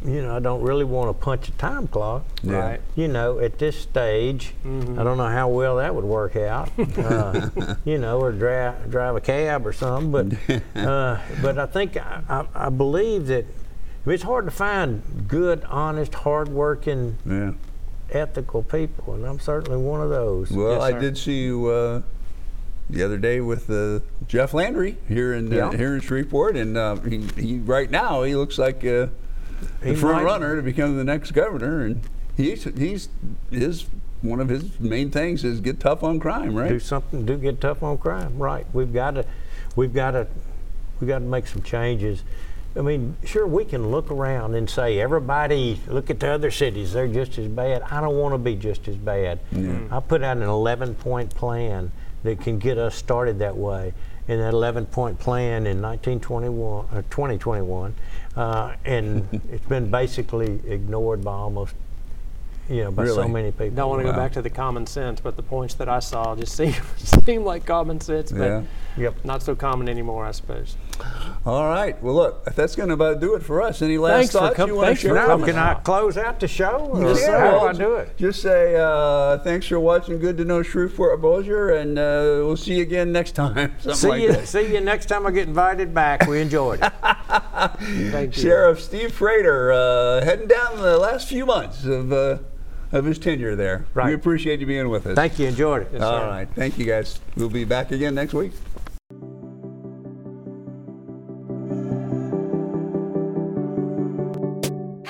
You 0.04 0.22
know, 0.22 0.36
I 0.36 0.40
don't 0.40 0.60
really 0.62 0.84
want 0.84 1.08
to 1.08 1.14
punch 1.24 1.48
a 1.48 1.52
time 1.52 1.88
clock. 1.88 2.24
Yeah. 2.42 2.56
Right. 2.58 2.80
You 2.94 3.08
know, 3.08 3.40
at 3.40 3.58
this 3.58 3.76
stage, 3.80 4.52
I 4.64 4.68
don't 5.02 5.16
know 5.16 5.26
how 5.28 5.48
well 5.48 5.76
that 5.76 5.94
would 5.94 6.04
work 6.04 6.36
out. 6.36 6.70
Uh, 6.98 7.48
you 7.84 7.98
know, 7.98 8.20
or 8.20 8.30
drive 8.30 8.90
drive 8.90 9.16
a 9.16 9.20
cab 9.20 9.66
or 9.66 9.72
something. 9.72 10.10
But 10.46 10.62
uh, 10.76 11.18
but 11.42 11.58
I 11.58 11.66
think 11.66 11.96
I, 11.96 12.22
I, 12.28 12.66
I 12.66 12.68
believe 12.68 13.26
that 13.28 13.46
it's 14.04 14.22
hard 14.22 14.44
to 14.44 14.50
find 14.52 15.02
good, 15.26 15.64
honest, 15.64 16.14
hardworking, 16.14 17.16
Yeah. 17.26 17.52
ethical 18.10 18.62
people, 18.62 19.14
and 19.14 19.24
I'm 19.26 19.40
certainly 19.40 19.78
one 19.78 20.00
of 20.00 20.10
those. 20.10 20.50
Well, 20.52 20.74
Yes, 20.74 20.82
I 20.82 20.92
did 20.98 21.18
see 21.18 21.42
you 21.44 21.66
uh, 21.66 22.02
the 22.88 23.02
other 23.02 23.18
day 23.18 23.40
with 23.40 23.68
uh, 23.70 24.00
Jeff 24.28 24.54
Landry 24.54 24.96
here 25.08 25.34
in 25.34 25.52
uh, 25.52 25.56
Yeah. 25.56 25.76
here 25.76 25.94
in 25.94 26.00
Shreveport, 26.00 26.56
and 26.56 26.76
uh, 26.76 26.96
he, 26.96 27.18
he 27.36 27.58
right 27.58 27.90
now 27.90 28.22
he 28.22 28.34
looks 28.36 28.58
like 28.58 28.76
uh, 28.78 29.08
the 29.80 29.90
He 29.90 29.94
front 29.96 30.18
might- 30.18 30.24
runner 30.24 30.56
to 30.56 30.62
become 30.62 30.96
the 30.96 31.04
next 31.04 31.32
governor, 31.32 31.82
and 31.84 32.00
he's 32.36 32.64
he's 32.64 33.08
his 33.50 33.86
one 34.22 34.40
of 34.40 34.48
his 34.48 34.78
main 34.80 35.10
things 35.10 35.44
is 35.44 35.60
get 35.60 35.78
tough 35.80 36.02
on 36.02 36.18
crime, 36.18 36.54
right? 36.54 36.68
do 36.68 36.80
something, 36.80 37.26
do 37.26 37.36
get 37.36 37.60
tough 37.60 37.82
on 37.82 37.98
crime. 37.98 38.38
Right. 38.38 38.66
We've 38.72 38.92
got 38.92 39.12
to, 39.12 39.24
we've 39.76 39.92
got 39.92 40.12
to, 40.12 40.26
we've 41.00 41.06
got 41.08 41.18
to 41.18 41.24
make 41.24 41.46
some 41.46 41.62
changes. 41.62 42.22
I 42.74 42.80
mean, 42.80 43.16
sure, 43.24 43.46
we 43.46 43.64
can 43.64 43.90
look 43.90 44.10
around 44.10 44.54
and 44.54 44.68
say, 44.68 45.00
everybody, 45.00 45.80
look 45.86 46.10
at 46.10 46.20
the 46.20 46.28
other 46.28 46.50
cities, 46.50 46.92
they're 46.92 47.08
just 47.08 47.38
as 47.38 47.46
bad. 47.48 47.82
I 47.82 48.00
don't 48.00 48.16
want 48.16 48.34
to 48.34 48.38
be 48.38 48.54
just 48.56 48.88
as 48.88 48.96
bad. 48.96 49.38
I 49.90 50.00
put 50.00 50.22
out 50.22 50.36
an 50.38 50.42
11 50.42 50.94
point 50.96 51.34
plan 51.34 51.90
that 52.22 52.40
can 52.40 52.58
get 52.58 52.78
us 52.78 52.94
started 52.94 53.38
that 53.40 53.56
way. 53.56 53.92
In 54.28 54.40
that 54.40 54.54
11 54.54 54.86
point 54.86 55.20
plan 55.20 55.68
in 55.68 55.80
1921, 55.80 56.86
or 56.92 57.02
2021, 57.10 57.94
uh, 58.34 58.74
and 58.84 59.40
it's 59.52 59.64
been 59.66 59.88
basically 59.88 60.60
ignored 60.66 61.22
by 61.22 61.30
almost, 61.32 61.76
you 62.68 62.82
know, 62.82 62.90
by 62.90 63.06
so 63.06 63.28
many 63.28 63.52
people. 63.52 63.70
Don't 63.70 63.88
want 63.88 64.02
to 64.02 64.06
Wow. 64.08 64.14
go 64.14 64.18
back 64.18 64.32
to 64.32 64.42
the 64.42 64.50
common 64.50 64.84
sense, 64.86 65.20
but 65.20 65.36
the 65.36 65.44
points 65.44 65.74
that 65.74 65.88
I 65.88 66.00
saw 66.00 66.34
just 66.34 66.56
seem 66.56 66.74
seem 66.96 67.44
like 67.44 67.64
common 67.66 68.00
sense, 68.00 68.32
but 68.32 68.40
Yeah. 68.48 68.62
Yep. 68.96 69.24
not 69.24 69.42
so 69.44 69.54
common 69.54 69.88
anymore, 69.88 70.24
I 70.26 70.32
suppose. 70.32 70.76
All 71.46 71.68
right. 71.68 72.00
Well, 72.02 72.14
look, 72.14 72.44
that's 72.56 72.74
going 72.74 72.88
to 72.88 72.94
about 72.94 73.20
do 73.20 73.36
it 73.36 73.42
for 73.42 73.62
us. 73.62 73.80
Any 73.80 73.98
last 73.98 74.16
Thanks 74.16 74.32
thoughts 74.32 74.56
com- 74.56 74.68
you 74.68 74.74
want 74.74 74.86
to 74.86 74.88
thanks 74.88 75.02
for 75.02 75.08
share? 75.08 75.14
Now, 75.14 75.26
coming 75.26 75.46
can 75.46 75.56
I 75.56 75.74
close 75.74 76.16
out 76.18 76.40
the 76.40 76.48
show? 76.48 76.90
or 76.92 77.02
Just, 77.14 77.24
how 77.24 77.32
well, 77.38 77.60
do 77.60 77.66
I 77.68 77.72
do 77.72 77.94
it? 77.94 78.16
Just 78.16 78.42
say 78.42 78.74
uh, 78.76 79.38
thanks 79.38 79.66
for 79.68 79.78
watching. 79.78 80.18
Good 80.18 80.36
to 80.38 80.44
know 80.44 80.62
Shreveport 80.62 81.20
Bossier, 81.22 81.70
and 81.80 81.98
uh, 81.98 82.42
we'll 82.44 82.56
see 82.56 82.74
you 82.76 82.82
again 82.82 83.12
next 83.12 83.32
time. 83.32 83.74
See 83.94 84.08
like 84.08 84.22
you, 84.22 84.32
that. 84.32 84.48
see 84.48 84.72
you 84.72 84.80
next 84.80 85.06
time 85.06 85.24
I 85.24 85.30
get 85.30 85.46
invited 85.46 85.94
back. 85.94 86.26
We 86.26 86.40
enjoyed 86.40 86.80
it. 86.82 86.92
Thank 88.10 88.36
you. 88.36 88.42
Sheriff 88.42 88.82
Steve 88.82 89.14
Prator 89.14 89.70
uh, 89.70 90.24
heading 90.24 90.48
down 90.48 90.78
the 90.78 90.98
last 90.98 91.28
few 91.28 91.46
months 91.46 91.84
of 91.84 92.12
uh, 92.12 92.38
of 92.90 93.04
his 93.04 93.20
tenure 93.20 93.54
there. 93.54 93.86
Right. 93.94 94.08
We 94.08 94.14
appreciate 94.14 94.58
you 94.58 94.66
being 94.66 94.88
with 94.88 95.06
us. 95.06 95.14
Thank 95.14 95.38
you. 95.38 95.46
Enjoyed 95.46 95.82
it. 95.82 95.88
Yes, 95.92 96.02
All 96.02 96.20
sir. 96.20 96.26
right. 96.28 96.48
Thank 96.56 96.76
you, 96.76 96.86
guys. 96.86 97.20
We'll 97.36 97.50
be 97.50 97.64
back 97.64 97.92
again 97.92 98.14
next 98.16 98.34
week. 98.34 98.52